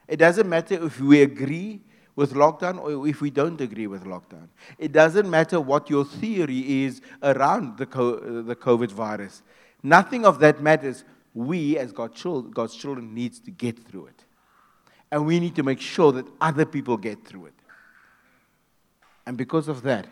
It 0.07 0.17
doesn't 0.17 0.47
matter 0.47 0.83
if 0.85 0.99
we 0.99 1.21
agree 1.21 1.81
with 2.15 2.33
lockdown 2.33 2.79
or 2.79 3.07
if 3.07 3.21
we 3.21 3.29
don't 3.29 3.59
agree 3.61 3.87
with 3.87 4.03
lockdown. 4.03 4.49
It 4.77 4.91
doesn't 4.91 5.29
matter 5.29 5.59
what 5.61 5.89
your 5.89 6.05
theory 6.05 6.83
is 6.83 7.01
around 7.23 7.77
the, 7.77 7.85
COVID 7.85 8.91
virus. 8.91 9.41
Nothing 9.81 10.25
of 10.25 10.39
that 10.39 10.61
matters. 10.61 11.03
We, 11.33 11.77
as 11.77 11.91
God's 11.91 12.19
children, 12.19 13.13
needs 13.13 13.39
to 13.39 13.51
get 13.51 13.79
through 13.87 14.07
it. 14.07 14.25
And 15.11 15.25
we 15.25 15.39
need 15.39 15.55
to 15.55 15.63
make 15.63 15.81
sure 15.81 16.11
that 16.13 16.25
other 16.39 16.65
people 16.65 16.97
get 16.97 17.25
through 17.25 17.47
it. 17.47 17.53
And 19.25 19.37
because 19.37 19.67
of 19.67 19.83
that, 19.83 20.07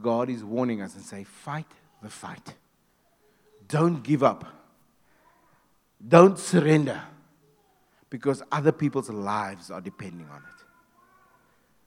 God 0.00 0.28
is 0.28 0.44
warning 0.44 0.82
us 0.82 0.94
and 0.94 1.04
say, 1.04 1.24
fight 1.24 1.66
the 2.02 2.10
fight. 2.10 2.54
Don't 3.68 4.02
give 4.02 4.22
up. 4.22 4.44
Don't 6.06 6.38
surrender 6.38 7.00
because 8.08 8.42
other 8.50 8.72
people's 8.72 9.10
lives 9.10 9.70
are 9.70 9.80
depending 9.80 10.26
on 10.30 10.38
it. 10.38 10.64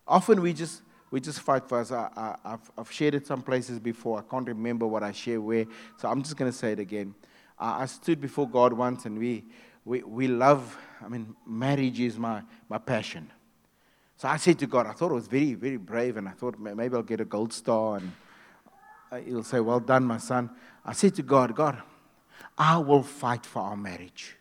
Often 0.08 0.42
we 0.42 0.54
just, 0.54 0.82
we 1.12 1.20
just 1.20 1.42
fight 1.42 1.68
for 1.68 1.80
us. 1.80 1.92
I, 1.92 2.38
have 2.46 2.72
I've 2.78 2.92
shared 2.92 3.16
it 3.16 3.28
some 3.28 3.42
places 3.42 3.80
before. 3.80 4.20
I 4.20 4.22
can't 4.30 4.48
remember 4.48 4.88
what 4.88 5.04
I 5.04 5.12
share 5.12 5.42
where, 5.42 5.66
so 5.98 6.10
I'm 6.10 6.24
just 6.24 6.38
going 6.38 6.52
to 6.52 6.58
say 6.58 6.72
it 6.72 6.80
again. 6.80 7.14
Uh, 7.60 7.78
I 7.80 7.86
stood 7.86 8.22
before 8.22 8.48
God 8.48 8.74
once 8.74 9.06
and 9.06 9.18
we, 9.18 9.46
we, 9.86 10.04
we 10.04 10.28
love, 10.28 10.78
I 11.04 11.10
mean, 11.10 11.36
marriage 11.46 12.00
is 12.00 12.18
my, 12.18 12.42
my 12.70 12.78
passion. 12.78 13.30
So 14.18 14.28
I 14.28 14.38
said 14.38 14.60
to 14.60 14.68
God, 14.68 14.88
I 14.88 14.94
thought 14.94 15.12
it 15.12 15.16
was 15.16 15.28
very, 15.28 15.54
very 15.54 15.78
brave, 15.78 16.18
and 16.18 16.28
I 16.28 16.32
thought 16.32 16.60
maybe 16.60 16.96
I'll 16.96 17.04
get 17.04 17.20
a 17.20 17.26
gold 17.26 17.52
star, 17.52 17.98
and 17.98 18.12
uh, 19.12 19.18
he'll 19.18 19.44
say, 19.44 19.60
Well 19.60 19.80
done, 19.80 20.06
my 20.06 20.18
son. 20.18 20.50
I 20.86 20.94
said 20.94 21.16
to 21.16 21.24
God, 21.24 21.56
God, 21.56 21.82
I 22.58 22.78
will 22.78 23.04
fight 23.04 23.46
for 23.46 23.62
our 23.62 23.78
marriage. 23.78 24.36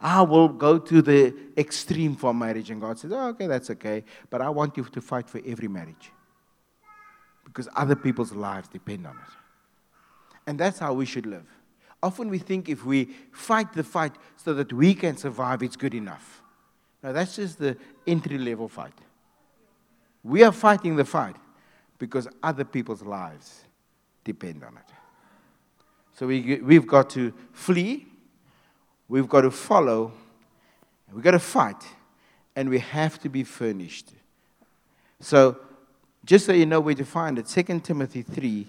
I 0.00 0.22
will 0.22 0.48
go 0.48 0.78
to 0.78 1.02
the 1.02 1.34
extreme 1.58 2.16
for 2.16 2.32
marriage. 2.32 2.70
And 2.70 2.80
God 2.80 2.98
says, 2.98 3.12
oh, 3.12 3.28
okay, 3.28 3.46
that's 3.46 3.68
okay. 3.70 4.04
But 4.30 4.40
I 4.40 4.48
want 4.48 4.76
you 4.76 4.84
to 4.84 5.00
fight 5.00 5.28
for 5.28 5.40
every 5.44 5.68
marriage. 5.68 6.10
Because 7.44 7.68
other 7.76 7.96
people's 7.96 8.32
lives 8.32 8.68
depend 8.68 9.06
on 9.06 9.16
it. 9.16 9.32
And 10.46 10.58
that's 10.58 10.78
how 10.78 10.94
we 10.94 11.04
should 11.04 11.26
live. 11.26 11.44
Often 12.02 12.30
we 12.30 12.38
think 12.38 12.68
if 12.68 12.84
we 12.84 13.06
fight 13.32 13.72
the 13.72 13.84
fight 13.84 14.12
so 14.36 14.54
that 14.54 14.72
we 14.72 14.94
can 14.94 15.16
survive, 15.16 15.62
it's 15.62 15.76
good 15.76 15.94
enough. 15.94 16.42
Now, 17.02 17.12
that's 17.12 17.36
just 17.36 17.58
the 17.58 17.76
entry 18.06 18.38
level 18.38 18.68
fight. 18.68 18.94
We 20.22 20.42
are 20.42 20.52
fighting 20.52 20.96
the 20.96 21.04
fight 21.04 21.36
because 21.98 22.28
other 22.42 22.64
people's 22.64 23.02
lives 23.02 23.64
depend 24.24 24.64
on 24.64 24.76
it. 24.76 24.94
So 26.16 26.26
we, 26.26 26.56
we've 26.56 26.86
got 26.86 27.08
to 27.10 27.32
flee, 27.52 28.06
we've 29.08 29.28
got 29.28 29.42
to 29.42 29.50
follow, 29.50 30.12
we've 31.12 31.24
got 31.24 31.30
to 31.30 31.38
fight, 31.38 31.82
and 32.54 32.68
we 32.68 32.78
have 32.78 33.18
to 33.20 33.28
be 33.28 33.44
furnished. 33.44 34.10
So, 35.20 35.58
just 36.24 36.44
so 36.44 36.52
you 36.52 36.66
know 36.66 36.80
where 36.80 36.94
to 36.94 37.04
find 37.04 37.38
it, 37.38 37.46
2 37.46 37.80
Timothy 37.80 38.22
3, 38.22 38.66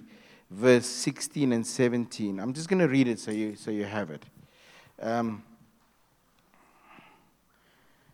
verse 0.52 0.86
16 0.86 1.54
and 1.54 1.66
17. 1.66 2.40
I'm 2.40 2.54
just 2.54 2.68
going 2.68 2.80
to 2.80 2.88
read 2.88 3.08
it 3.08 3.20
so 3.20 3.32
you, 3.32 3.56
so 3.56 3.72
you 3.72 3.86
have 3.86 4.12
it. 4.12 4.24
Um, 5.02 5.44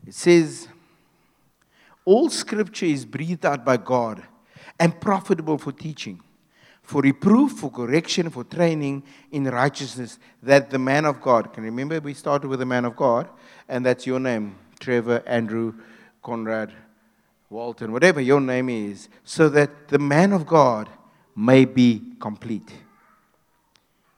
it 0.05 0.13
says, 0.13 0.67
All 2.05 2.29
scripture 2.29 2.85
is 2.85 3.05
breathed 3.05 3.45
out 3.45 3.65
by 3.65 3.77
God 3.77 4.23
and 4.79 4.99
profitable 5.01 5.57
for 5.57 5.71
teaching, 5.71 6.21
for 6.83 7.01
reproof, 7.01 7.53
for 7.53 7.71
correction, 7.71 8.29
for 8.29 8.43
training 8.43 9.03
in 9.31 9.45
righteousness, 9.45 10.19
that 10.43 10.69
the 10.69 10.79
man 10.79 11.05
of 11.05 11.19
God, 11.19 11.51
can 11.51 11.63
remember 11.63 11.99
we 11.99 12.13
started 12.13 12.47
with 12.47 12.59
the 12.59 12.65
man 12.65 12.85
of 12.85 12.95
God, 12.95 13.27
and 13.67 13.83
that's 13.83 14.05
your 14.05 14.19
name, 14.19 14.55
Trevor, 14.79 15.23
Andrew, 15.25 15.73
Conrad, 16.21 16.71
Walton, 17.49 17.91
whatever 17.91 18.21
your 18.21 18.39
name 18.39 18.69
is, 18.69 19.09
so 19.23 19.49
that 19.49 19.87
the 19.87 19.99
man 19.99 20.31
of 20.31 20.45
God 20.45 20.87
may 21.37 21.63
be 21.65 22.01
complete, 22.19 22.73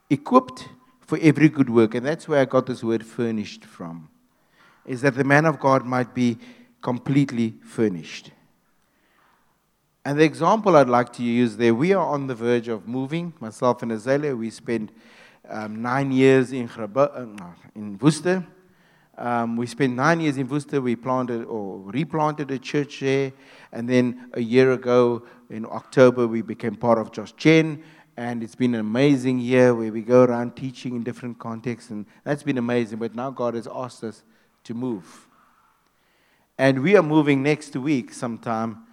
equipped 0.08 0.70
for 1.02 1.18
every 1.20 1.50
good 1.50 1.68
work. 1.68 1.94
And 1.94 2.04
that's 2.06 2.26
where 2.26 2.40
I 2.40 2.46
got 2.46 2.66
this 2.66 2.82
word 2.82 3.04
furnished 3.04 3.64
from 3.64 4.08
is 4.86 5.02
that 5.02 5.14
the 5.14 5.24
man 5.24 5.44
of 5.44 5.60
God 5.60 5.84
might 5.84 6.14
be 6.14 6.38
completely 6.80 7.54
furnished. 7.62 8.30
And 10.04 10.18
the 10.18 10.24
example 10.24 10.76
I'd 10.76 10.88
like 10.88 11.12
to 11.14 11.22
use 11.22 11.56
there, 11.58 11.74
we 11.74 11.92
are 11.92 12.04
on 12.04 12.26
the 12.26 12.34
verge 12.34 12.68
of 12.68 12.88
moving. 12.88 13.34
Myself 13.38 13.82
and 13.82 13.92
Azalea, 13.92 14.34
we 14.34 14.48
spent 14.48 14.90
um, 15.48 15.82
nine 15.82 16.10
years 16.10 16.52
in, 16.52 16.68
uh, 16.68 17.26
in 17.74 17.98
Worcester. 17.98 18.46
Um, 19.18 19.58
we 19.58 19.66
spent 19.66 19.94
nine 19.94 20.20
years 20.20 20.38
in 20.38 20.48
Worcester. 20.48 20.80
We 20.80 20.96
planted 20.96 21.44
or 21.44 21.80
replanted 21.80 22.50
a 22.50 22.58
church 22.58 23.00
there. 23.00 23.32
And 23.72 23.86
then 23.86 24.30
a 24.32 24.40
year 24.40 24.72
ago, 24.72 25.22
in 25.50 25.66
October, 25.66 26.26
we 26.26 26.42
became 26.42 26.76
part 26.76 26.98
of 26.98 27.12
Josh 27.12 27.34
Chen. 27.36 27.82
And 28.16 28.42
it's 28.42 28.54
been 28.54 28.74
an 28.74 28.80
amazing 28.80 29.38
year 29.38 29.74
where 29.74 29.92
we 29.92 30.02
go 30.02 30.24
around 30.24 30.56
teaching 30.56 30.94
in 30.94 31.02
different 31.02 31.38
contexts. 31.38 31.90
And 31.90 32.06
that's 32.24 32.42
been 32.42 32.58
amazing. 32.58 32.98
But 32.98 33.14
now 33.14 33.30
God 33.30 33.54
has 33.54 33.66
asked 33.72 34.04
us 34.04 34.22
to 34.64 34.74
move. 34.74 35.26
And 36.58 36.82
we 36.82 36.96
are 36.96 37.02
moving 37.02 37.42
next 37.42 37.74
week 37.76 38.12
sometime 38.12 38.86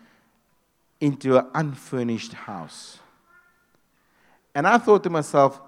into 1.00 1.38
an 1.38 1.48
unfurnished 1.54 2.34
house. 2.34 3.00
And 4.56 4.68
I 4.68 4.78
thought 4.78 5.04
to 5.04 5.10
myself, 5.10 5.62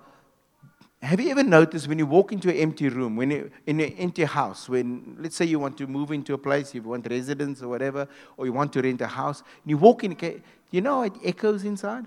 have 1.01 1.21
you 1.21 1.29
ever 1.29 1.43
noticed 1.43 1.87
when 1.87 1.97
you 1.97 2.05
walk 2.05 2.33
into 2.33 2.49
an 2.49 2.57
empty 2.57 2.89
room, 2.89 3.15
when 3.15 3.31
you, 3.31 3.51
in 3.65 3.79
an 3.79 3.93
empty 3.93 4.25
house, 4.25 4.67
when 4.67 5.15
let's 5.19 5.35
say 5.35 5.45
you 5.45 5.57
want 5.57 5.77
to 5.77 5.87
move 5.87 6.11
into 6.11 6.33
a 6.33 6.37
place, 6.37 6.73
you 6.73 6.81
want 6.81 7.07
residence 7.09 7.61
or 7.61 7.69
whatever, 7.69 8.07
or 8.35 8.45
you 8.45 8.51
want 8.51 8.73
to 8.73 8.81
rent 8.81 8.99
a 8.99 9.07
house, 9.07 9.41
and 9.63 9.69
you 9.69 9.77
walk 9.77 10.03
in, 10.03 10.17
you 10.71 10.81
know 10.81 11.03
it 11.03 11.13
echoes 11.23 11.63
inside? 11.63 12.05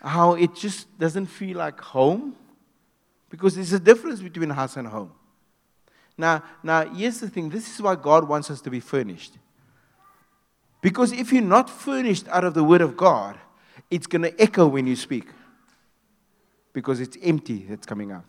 How 0.00 0.34
it 0.34 0.54
just 0.54 0.98
doesn't 0.98 1.26
feel 1.26 1.58
like 1.58 1.80
home? 1.80 2.36
Because 3.30 3.54
there's 3.54 3.72
a 3.72 3.80
difference 3.80 4.20
between 4.20 4.50
house 4.50 4.76
and 4.76 4.86
home. 4.86 5.12
Now, 6.16 6.42
now, 6.62 6.84
here's 6.86 7.20
the 7.20 7.28
thing 7.28 7.48
this 7.48 7.74
is 7.74 7.82
why 7.82 7.96
God 7.96 8.28
wants 8.28 8.50
us 8.50 8.60
to 8.62 8.70
be 8.70 8.80
furnished. 8.80 9.38
Because 10.80 11.12
if 11.12 11.32
you're 11.32 11.42
not 11.42 11.70
furnished 11.70 12.28
out 12.28 12.44
of 12.44 12.54
the 12.54 12.62
Word 12.62 12.82
of 12.82 12.96
God, 12.96 13.38
it's 13.90 14.06
going 14.06 14.22
to 14.22 14.40
echo 14.40 14.66
when 14.66 14.86
you 14.86 14.96
speak. 14.96 15.26
Because 16.72 17.00
it's 17.00 17.16
empty 17.22 17.64
that's 17.68 17.86
coming 17.86 18.12
out. 18.12 18.26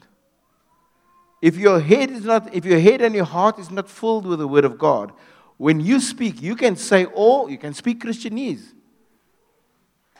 If 1.41 1.57
your 1.57 1.79
head 1.79 2.11
is 2.11 2.23
not, 2.23 2.53
if 2.55 2.63
your 2.63 2.79
head 2.79 3.01
and 3.01 3.13
your 3.13 3.25
heart 3.25 3.59
is 3.59 3.69
not 3.69 3.89
filled 3.89 4.25
with 4.25 4.39
the 4.39 4.47
Word 4.47 4.65
of 4.65 4.77
God, 4.77 5.11
when 5.57 5.79
you 5.79 5.99
speak, 5.99 6.41
you 6.41 6.55
can 6.55 6.75
say 6.75 7.05
all, 7.05 7.49
you 7.49 7.57
can 7.57 7.73
speak 7.73 8.01
Christianese. 8.01 8.73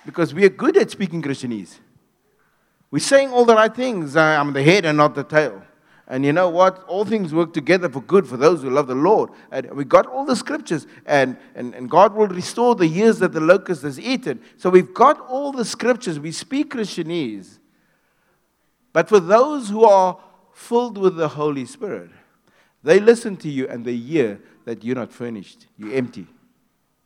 Because 0.06 0.34
we 0.34 0.46
are 0.46 0.50
good 0.50 0.78
at 0.78 0.92
speaking 0.92 1.22
Christianese. 1.22 1.80
We're 2.92 3.00
saying 3.00 3.32
all 3.32 3.46
the 3.46 3.56
right 3.56 3.74
things. 3.74 4.16
I'm 4.16 4.54
the 4.54 4.64
head 4.64 4.86
and 4.86 4.98
not 4.98 5.16
the 5.16 5.24
tail. 5.24 5.64
And 6.08 6.24
you 6.24 6.34
know 6.34 6.50
what? 6.50 6.84
All 6.84 7.04
things 7.04 7.34
work 7.34 7.52
together 7.54 7.90
for 7.90 8.02
good 8.02 8.28
for 8.28 8.38
those 8.38 8.62
who 8.62 8.70
love 8.70 8.88
the 8.88 8.96
Lord. 8.96 9.32
And 9.52 9.72
we 9.72 9.84
got 9.84 10.06
all 10.06 10.24
the 10.24 10.36
scriptures, 10.36 10.86
and, 11.06 11.36
and, 11.56 11.74
and 11.74 11.90
God 11.90 12.14
will 12.14 12.28
restore 12.28 12.76
the 12.76 12.86
years 12.86 13.18
that 13.20 13.34
the 13.34 13.40
locust 13.40 13.82
has 13.82 14.00
eaten. 14.00 14.40
So 14.58 14.70
we've 14.70 14.94
got 14.94 15.20
all 15.22 15.52
the 15.52 15.66
scriptures. 15.66 16.20
We 16.20 16.32
speak 16.32 16.74
Christianese. 16.74 17.58
But 18.94 19.10
for 19.10 19.20
those 19.20 19.70
who 19.70 19.84
are 19.84 20.20
filled 20.54 20.98
with 21.00 21.16
the 21.16 21.30
Holy 21.30 21.66
Spirit, 21.66 22.12
they 22.84 23.00
listen 23.00 23.36
to 23.38 23.50
you 23.50 23.68
and 23.68 23.84
they 23.84 23.96
hear 23.96 24.40
that 24.66 24.84
you're 24.84 24.96
not 24.96 25.12
furnished, 25.12 25.66
you're 25.78 25.94
empty. 25.94 26.28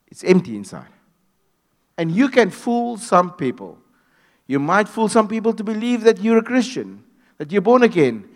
It's 0.07 0.23
empty 0.23 0.55
inside. 0.55 0.89
And 1.99 2.09
you 2.09 2.29
can 2.29 2.49
fool 2.49 2.97
some 2.97 3.33
people. 3.33 3.77
You 4.47 4.57
might 4.57 4.87
fool 4.87 5.09
some 5.09 5.27
people 5.27 5.53
to 5.53 5.63
believe 5.63 6.01
that 6.05 6.19
you're 6.19 6.39
a 6.39 6.43
Christian, 6.43 7.03
that 7.37 7.51
you're 7.51 7.61
born 7.61 7.83
again 7.83 8.27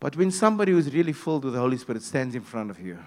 but 0.00 0.16
when 0.16 0.30
somebody 0.30 0.72
who's 0.72 0.92
really 0.92 1.12
filled 1.12 1.44
with 1.44 1.54
the 1.54 1.60
Holy 1.60 1.76
Spirit 1.76 2.02
stands 2.02 2.34
in 2.34 2.42
front 2.42 2.70
of 2.70 2.80
you, 2.80 2.98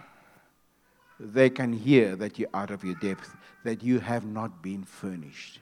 they 1.19 1.49
can 1.49 1.71
hear 1.71 2.15
that 2.15 2.37
you're 2.37 2.49
out 2.53 2.71
of 2.71 2.83
your 2.83 2.95
depth, 2.95 3.35
that 3.63 3.83
you 3.83 3.99
have 3.99 4.25
not 4.25 4.61
been 4.61 4.83
furnished. 4.83 5.59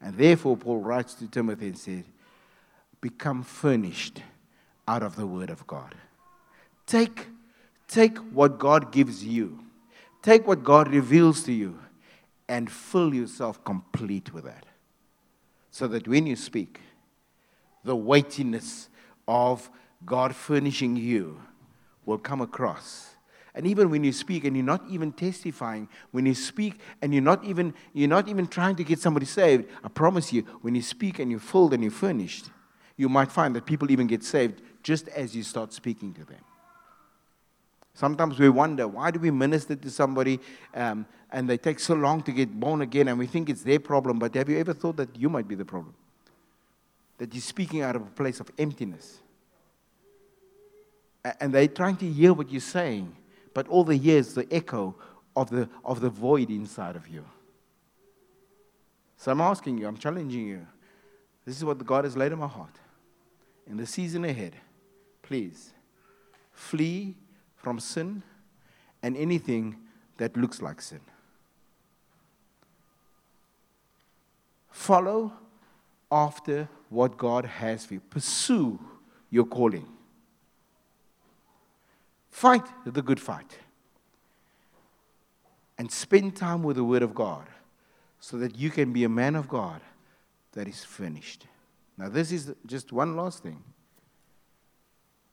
And 0.00 0.16
therefore, 0.16 0.56
Paul 0.56 0.80
writes 0.80 1.14
to 1.14 1.28
Timothy 1.28 1.68
and 1.68 1.78
said, 1.78 2.04
Become 3.00 3.42
furnished 3.42 4.22
out 4.86 5.02
of 5.02 5.16
the 5.16 5.26
Word 5.26 5.48
of 5.48 5.66
God. 5.66 5.94
Take, 6.86 7.28
take 7.88 8.18
what 8.18 8.58
God 8.58 8.92
gives 8.92 9.24
you, 9.24 9.60
take 10.22 10.46
what 10.46 10.62
God 10.62 10.88
reveals 10.88 11.42
to 11.44 11.52
you, 11.52 11.78
and 12.48 12.70
fill 12.70 13.14
yourself 13.14 13.64
complete 13.64 14.32
with 14.32 14.44
that. 14.44 14.66
So 15.70 15.88
that 15.88 16.06
when 16.06 16.26
you 16.26 16.36
speak, 16.36 16.80
the 17.84 17.96
weightiness 17.96 18.88
of 19.26 19.70
God 20.04 20.34
furnishing 20.34 20.96
you 20.96 21.40
will 22.04 22.18
come 22.18 22.40
across 22.40 23.14
And 23.54 23.66
even 23.68 23.88
when 23.88 24.02
you 24.02 24.12
speak 24.12 24.44
and 24.44 24.56
you're 24.56 24.66
not 24.66 24.82
even 24.90 25.12
testifying, 25.12 25.88
when 26.10 26.26
you 26.26 26.34
speak 26.34 26.80
and 27.00 27.12
you're 27.14 27.22
not 27.22 27.44
even 27.44 27.72
you're 27.92 28.08
not 28.08 28.28
even 28.28 28.48
trying 28.48 28.74
to 28.76 28.84
get 28.84 28.98
somebody 28.98 29.26
saved, 29.26 29.66
I 29.84 29.88
promise 29.88 30.32
you, 30.32 30.42
when 30.62 30.74
you 30.74 30.82
speak 30.82 31.20
and 31.20 31.30
you're 31.30 31.40
filled 31.40 31.72
and 31.72 31.82
you're 31.82 31.92
furnished, 31.92 32.50
you 32.96 33.08
might 33.08 33.30
find 33.30 33.54
that 33.54 33.64
people 33.64 33.92
even 33.92 34.08
get 34.08 34.24
saved 34.24 34.60
just 34.82 35.06
as 35.08 35.36
you 35.36 35.44
start 35.44 35.72
speaking 35.72 36.12
to 36.14 36.24
them. 36.24 36.40
Sometimes 37.94 38.40
we 38.40 38.48
wonder, 38.48 38.88
why 38.88 39.12
do 39.12 39.20
we 39.20 39.30
minister 39.30 39.76
to 39.76 39.90
somebody 39.90 40.40
um, 40.74 41.06
and 41.30 41.48
they 41.48 41.56
take 41.56 41.78
so 41.78 41.94
long 41.94 42.22
to 42.24 42.32
get 42.32 42.52
born 42.58 42.82
again 42.82 43.06
and 43.06 43.18
we 43.18 43.26
think 43.26 43.48
it's 43.48 43.62
their 43.62 43.78
problem, 43.78 44.18
but 44.18 44.34
have 44.34 44.48
you 44.48 44.58
ever 44.58 44.74
thought 44.74 44.96
that 44.96 45.16
you 45.16 45.28
might 45.28 45.46
be 45.46 45.54
the 45.54 45.64
problem? 45.64 45.94
That 47.18 47.32
you're 47.32 47.40
speaking 47.40 47.82
out 47.82 47.94
of 47.94 48.02
a 48.02 48.10
place 48.10 48.40
of 48.40 48.50
emptiness. 48.58 49.20
And 51.40 51.54
they're 51.54 51.68
trying 51.68 51.96
to 51.98 52.06
hear 52.06 52.32
what 52.32 52.50
you're 52.50 52.60
saying, 52.60 53.14
but 53.54 53.68
all 53.68 53.84
they 53.84 53.96
hear 53.96 54.18
is 54.18 54.34
the 54.34 54.46
echo 54.52 54.96
of 55.36 55.50
the, 55.50 55.68
of 55.84 56.00
the 56.00 56.10
void 56.10 56.50
inside 56.50 56.96
of 56.96 57.06
you. 57.06 57.24
So 59.16 59.30
I'm 59.30 59.40
asking 59.40 59.78
you, 59.78 59.86
I'm 59.86 59.96
challenging 59.96 60.46
you. 60.46 60.66
This 61.46 61.56
is 61.56 61.64
what 61.64 61.84
God 61.86 62.04
has 62.04 62.16
laid 62.16 62.32
in 62.32 62.38
my 62.38 62.48
heart. 62.48 62.74
In 63.66 63.76
the 63.76 63.86
season 63.86 64.24
ahead, 64.24 64.56
please 65.22 65.70
flee 66.52 67.14
from 67.64 67.80
sin 67.80 68.22
and 69.02 69.16
anything 69.16 69.76
that 70.18 70.36
looks 70.36 70.60
like 70.62 70.80
sin. 70.80 71.00
Follow 74.70 75.32
after 76.12 76.68
what 76.90 77.16
God 77.16 77.46
has 77.46 77.86
for 77.86 77.94
you. 77.94 78.00
Pursue 78.00 78.78
your 79.30 79.46
calling. 79.46 79.88
Fight 82.30 82.66
the 82.84 83.02
good 83.02 83.18
fight. 83.18 83.58
And 85.78 85.90
spend 85.90 86.36
time 86.36 86.62
with 86.62 86.76
the 86.76 86.84
Word 86.84 87.02
of 87.02 87.14
God 87.14 87.46
so 88.20 88.36
that 88.36 88.56
you 88.56 88.70
can 88.70 88.92
be 88.92 89.04
a 89.04 89.08
man 89.08 89.34
of 89.34 89.48
God 89.48 89.80
that 90.52 90.68
is 90.68 90.84
finished. 90.84 91.46
Now, 91.96 92.08
this 92.08 92.30
is 92.30 92.52
just 92.66 92.92
one 92.92 93.16
last 93.16 93.42
thing. 93.42 93.62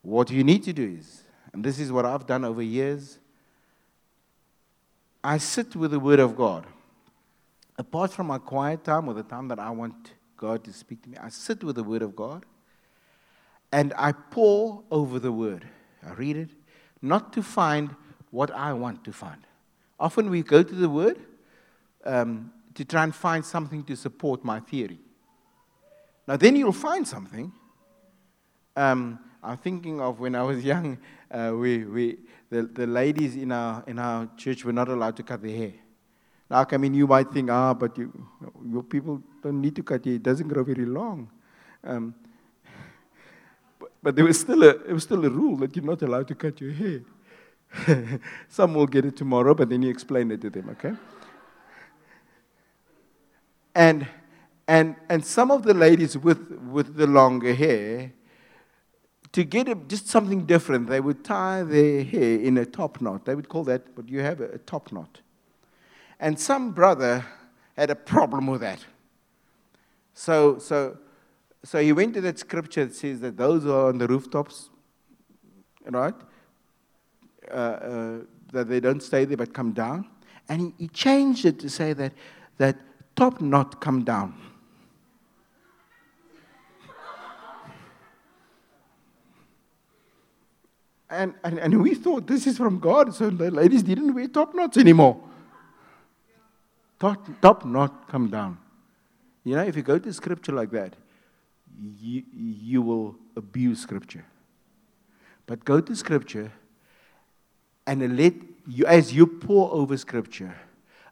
What 0.02 0.32
you 0.32 0.44
need 0.44 0.64
to 0.64 0.74
do 0.74 0.98
is 1.00 1.24
and 1.54 1.64
this 1.64 1.80
is 1.80 1.92
what 1.92 2.06
I've 2.06 2.26
done 2.26 2.46
over 2.46 2.62
years. 2.62 3.20
I 5.24 5.38
sit 5.38 5.76
with 5.76 5.92
the 5.92 6.00
Word 6.00 6.20
of 6.20 6.36
God. 6.36 6.66
Apart 7.78 8.12
from 8.12 8.28
my 8.28 8.38
quiet 8.38 8.84
time 8.84 9.08
or 9.08 9.14
the 9.14 9.24
time 9.24 9.48
that 9.50 9.60
I 9.60 9.70
want 9.70 10.14
God 10.38 10.64
to 10.64 10.74
speak 10.74 11.04
to 11.04 11.10
me, 11.10 11.18
I 11.18 11.30
sit 11.30 11.64
with 11.64 11.76
the 11.76 11.84
Word 11.84 12.02
of 12.02 12.16
God 12.16 12.46
and 13.72 13.94
I 13.98 14.12
pore 14.12 14.84
over 14.92 15.20
the 15.20 15.32
Word. 15.32 15.68
I 16.06 16.14
read 16.14 16.38
it, 16.38 16.50
not 17.02 17.34
to 17.34 17.44
find 17.44 17.96
what 18.32 18.52
I 18.52 18.74
want 18.74 19.04
to 19.04 19.12
find. 19.12 19.46
Often 20.00 20.30
we 20.30 20.42
go 20.42 20.64
to 20.64 20.76
the 20.76 20.90
Word 20.90 21.20
um, 22.06 22.52
to 22.76 22.86
try 22.86 23.04
and 23.04 23.14
find 23.14 23.46
something 23.46 23.84
to 23.86 23.96
support 23.96 24.44
my 24.44 24.60
theory. 24.60 25.00
Now, 26.28 26.38
then 26.38 26.56
you'll 26.56 26.72
find 26.72 27.08
something. 27.08 27.52
Um, 28.76 29.20
I'm 29.44 29.58
thinking 29.58 30.00
of 30.00 30.20
when 30.20 30.36
I 30.36 30.44
was 30.44 30.64
young, 30.74 30.98
uh, 31.30 31.54
we, 31.56 31.86
we, 31.86 32.18
the, 32.50 32.64
the 32.64 32.88
ladies 32.88 33.36
in 33.36 33.52
our, 33.52 33.84
in 33.88 34.00
our 34.00 34.30
church 34.38 34.64
were 34.64 34.74
not 34.74 34.90
allowed 34.90 35.16
to 35.18 35.24
cut 35.24 35.42
their 35.42 35.56
hair. 35.56 35.74
Now, 36.50 36.68
I 36.70 36.78
mean, 36.78 36.94
you 36.94 37.08
might 37.08 37.32
think, 37.32 37.50
ah, 37.50 37.74
but 37.74 37.98
you, 37.98 38.12
your 38.70 38.84
people 38.84 39.24
don't 39.42 39.62
need 39.62 39.76
to 39.78 39.84
cut 39.84 40.06
it. 40.06 40.16
It 40.16 40.24
doesn't 40.24 40.50
grow 40.50 40.64
very 40.64 40.86
long. 40.86 41.30
Um, 41.84 42.14
but, 43.80 43.92
but 44.04 44.16
there 44.16 44.26
was 44.26 44.40
still 44.40 44.62
a, 44.64 44.70
it 44.70 44.92
was 44.92 45.04
still 45.04 45.24
a 45.26 45.30
rule 45.30 45.56
that 45.58 45.76
you're 45.76 45.86
not 45.86 46.02
allowed 46.02 46.28
to 46.28 46.36
cut 46.36 46.60
your 46.60 46.74
hair. 46.74 48.20
Some 48.50 48.74
will 48.74 48.86
get 48.86 49.06
it 49.06 49.16
tomorrow, 49.16 49.54
but 49.54 49.70
then 49.70 49.82
you 49.82 49.90
explain 49.90 50.30
it 50.32 50.42
to 50.42 50.50
them, 50.50 50.70
okay? 50.72 50.94
And, 53.74 54.06
and, 54.68 54.96
and 55.08 55.26
some 55.26 55.52
of 55.52 55.64
the 55.64 55.74
ladies 55.74 56.18
with, 56.18 56.52
with 56.70 56.96
the 56.96 57.08
longer 57.08 57.54
hair, 57.54 58.12
to 59.34 59.44
get 59.44 59.70
a, 59.70 59.76
just 59.76 60.08
something 60.08 60.46
different, 60.46 60.88
they 60.88 61.00
would 61.00 61.24
tie 61.24 61.64
their 61.64 62.04
hair 62.04 62.40
in 62.40 62.58
a 62.58 62.66
top 62.66 63.02
knot. 63.02 63.26
They 63.26 63.36
would 63.36 63.48
call 63.48 63.64
that, 63.66 63.96
but 63.96 64.10
you 64.10 64.20
have 64.20 64.42
a, 64.42 64.50
a 64.50 64.58
top 64.58 64.92
knot. 64.92 65.22
And 66.20 66.40
some 66.40 66.72
brother 66.72 67.26
had 67.78 67.90
a 67.90 67.96
problem 67.96 68.48
with 68.48 68.62
that. 68.62 68.86
So, 70.14 70.60
so, 70.60 70.98
so 71.64 71.82
he 71.82 71.94
went 71.94 72.14
to 72.16 72.22
that 72.22 72.40
scripture 72.40 72.86
that 72.86 72.96
says 72.96 73.22
that 73.22 73.38
those 73.38 73.64
who 73.64 73.72
are 73.72 73.88
on 73.88 73.98
the 73.98 74.08
rooftops, 74.08 74.70
right, 75.86 76.14
uh, 77.50 77.54
uh, 77.54 78.18
that 78.52 78.68
they 78.68 78.80
don't 78.80 79.02
stay 79.02 79.26
there 79.26 79.38
but 79.38 79.54
come 79.54 79.72
down. 79.72 80.10
And 80.50 80.62
he, 80.62 80.74
he 80.78 80.88
changed 80.90 81.46
it 81.46 81.60
to 81.60 81.70
say 81.70 81.94
that, 81.94 82.14
that 82.58 82.78
top 83.16 83.40
knot 83.40 83.80
come 83.80 84.04
down. 84.04 84.36
And, 91.12 91.34
and, 91.44 91.60
and 91.60 91.82
we 91.82 91.94
thought 91.94 92.26
this 92.26 92.48
is 92.48 92.58
from 92.58 92.80
God, 92.80 93.14
so 93.14 93.30
the 93.30 93.52
ladies 93.52 93.84
didn't 93.84 94.14
wear 94.14 94.28
top 94.28 94.56
knots 94.56 94.78
anymore. 94.78 95.22
Top, 97.00 97.28
top 97.42 97.66
knot 97.66 98.08
come 98.08 98.30
down. 98.30 98.58
You 99.44 99.56
know, 99.56 99.64
if 99.64 99.76
you 99.76 99.82
go 99.82 100.00
to 100.00 100.14
scripture 100.14 100.54
like 100.54 100.72
that, 100.72 100.96
you, 102.00 102.24
you 102.34 102.82
will 102.82 103.16
abuse 103.36 103.82
scripture. 103.82 104.26
But 105.48 105.66
go 105.66 105.82
to 105.82 105.96
scripture 105.96 106.52
and 107.86 108.18
let 108.18 108.34
you, 108.68 108.86
as 108.86 109.14
you 109.14 109.28
pour 109.28 109.72
over 109.74 109.98
scripture, 109.98 110.56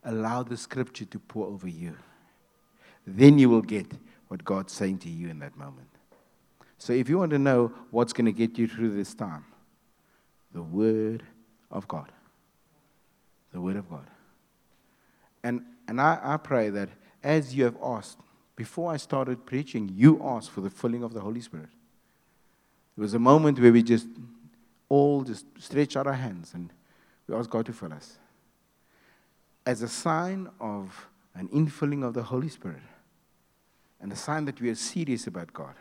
allow 0.05 0.43
the 0.43 0.55
scripture 0.55 1.05
to 1.05 1.19
pour 1.19 1.47
over 1.47 1.67
you. 1.67 1.97
Then 3.05 3.37
you 3.37 3.49
will 3.49 3.63
get 3.63 3.91
what 4.29 4.45
God's 4.45 4.71
saying 4.71 4.99
to 4.99 5.09
you 5.09 5.29
in 5.29 5.39
that 5.39 5.57
moment. 5.57 5.89
So 6.77 6.93
if 6.93 7.09
you 7.09 7.17
want 7.17 7.31
to 7.31 7.39
know 7.39 7.73
what's 7.91 8.13
going 8.13 8.27
to 8.27 8.31
get 8.31 8.57
you 8.57 8.67
through 8.67 8.95
this 8.95 9.13
time, 9.13 9.43
the 10.53 10.61
Word 10.61 11.23
of 11.71 11.87
God. 11.87 12.11
The 13.51 13.61
Word 13.61 13.75
of 13.75 13.89
God. 13.89 14.05
And, 15.43 15.61
and 15.87 16.01
I, 16.01 16.19
I 16.21 16.37
pray 16.37 16.69
that 16.69 16.89
as 17.23 17.55
you 17.55 17.63
have 17.65 17.77
asked, 17.83 18.17
before 18.55 18.91
I 18.91 18.97
started 18.97 19.45
preaching, 19.45 19.89
you 19.93 20.21
asked 20.23 20.51
for 20.51 20.61
the 20.61 20.69
filling 20.69 21.03
of 21.03 21.13
the 21.13 21.21
Holy 21.21 21.41
Spirit. 21.41 21.69
It 22.97 23.01
was 23.01 23.13
a 23.13 23.19
moment 23.19 23.59
where 23.59 23.71
we 23.71 23.81
just 23.81 24.07
all 24.89 25.23
just 25.23 25.45
stretch 25.57 25.95
out 25.95 26.07
our 26.07 26.13
hands 26.13 26.53
and 26.53 26.69
we 27.27 27.35
ask 27.35 27.49
God 27.49 27.65
to 27.67 27.73
fill 27.73 27.93
us. 27.93 28.17
As 29.65 29.81
a 29.81 29.87
sign 29.87 30.49
of 30.59 31.07
an 31.35 31.47
infilling 31.49 32.03
of 32.03 32.13
the 32.13 32.23
Holy 32.23 32.49
Spirit 32.49 32.81
and 34.01 34.11
a 34.11 34.15
sign 34.15 34.45
that 34.45 34.59
we 34.59 34.69
are 34.69 34.75
serious 34.75 35.27
about 35.27 35.53
God, 35.53 35.75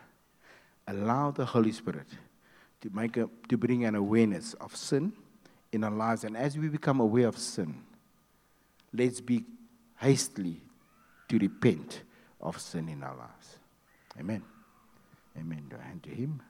allow 0.87 1.31
the 1.31 1.45
Holy 1.45 1.71
Spirit 1.71 2.07
to, 2.81 2.89
make 2.91 3.17
a, 3.17 3.29
to 3.47 3.57
bring 3.57 3.85
an 3.85 3.95
awareness 3.95 4.53
of 4.55 4.75
sin 4.75 5.13
in 5.71 5.83
our 5.83 5.91
lives. 5.91 6.23
And 6.23 6.37
as 6.37 6.57
we 6.57 6.67
become 6.69 6.99
aware 6.99 7.27
of 7.27 7.37
sin, 7.37 7.75
let's 8.93 9.21
be 9.21 9.45
hastily 9.99 10.61
to 11.27 11.37
repent 11.37 12.03
of 12.41 12.59
sin 12.59 12.89
in 12.89 13.03
our 13.03 13.15
lives. 13.15 13.57
Amen. 14.19 14.43
Amen. 15.37 15.65
Do 15.69 15.77
I 15.79 15.87
hand 15.87 16.03
to 16.03 16.09
him? 16.09 16.41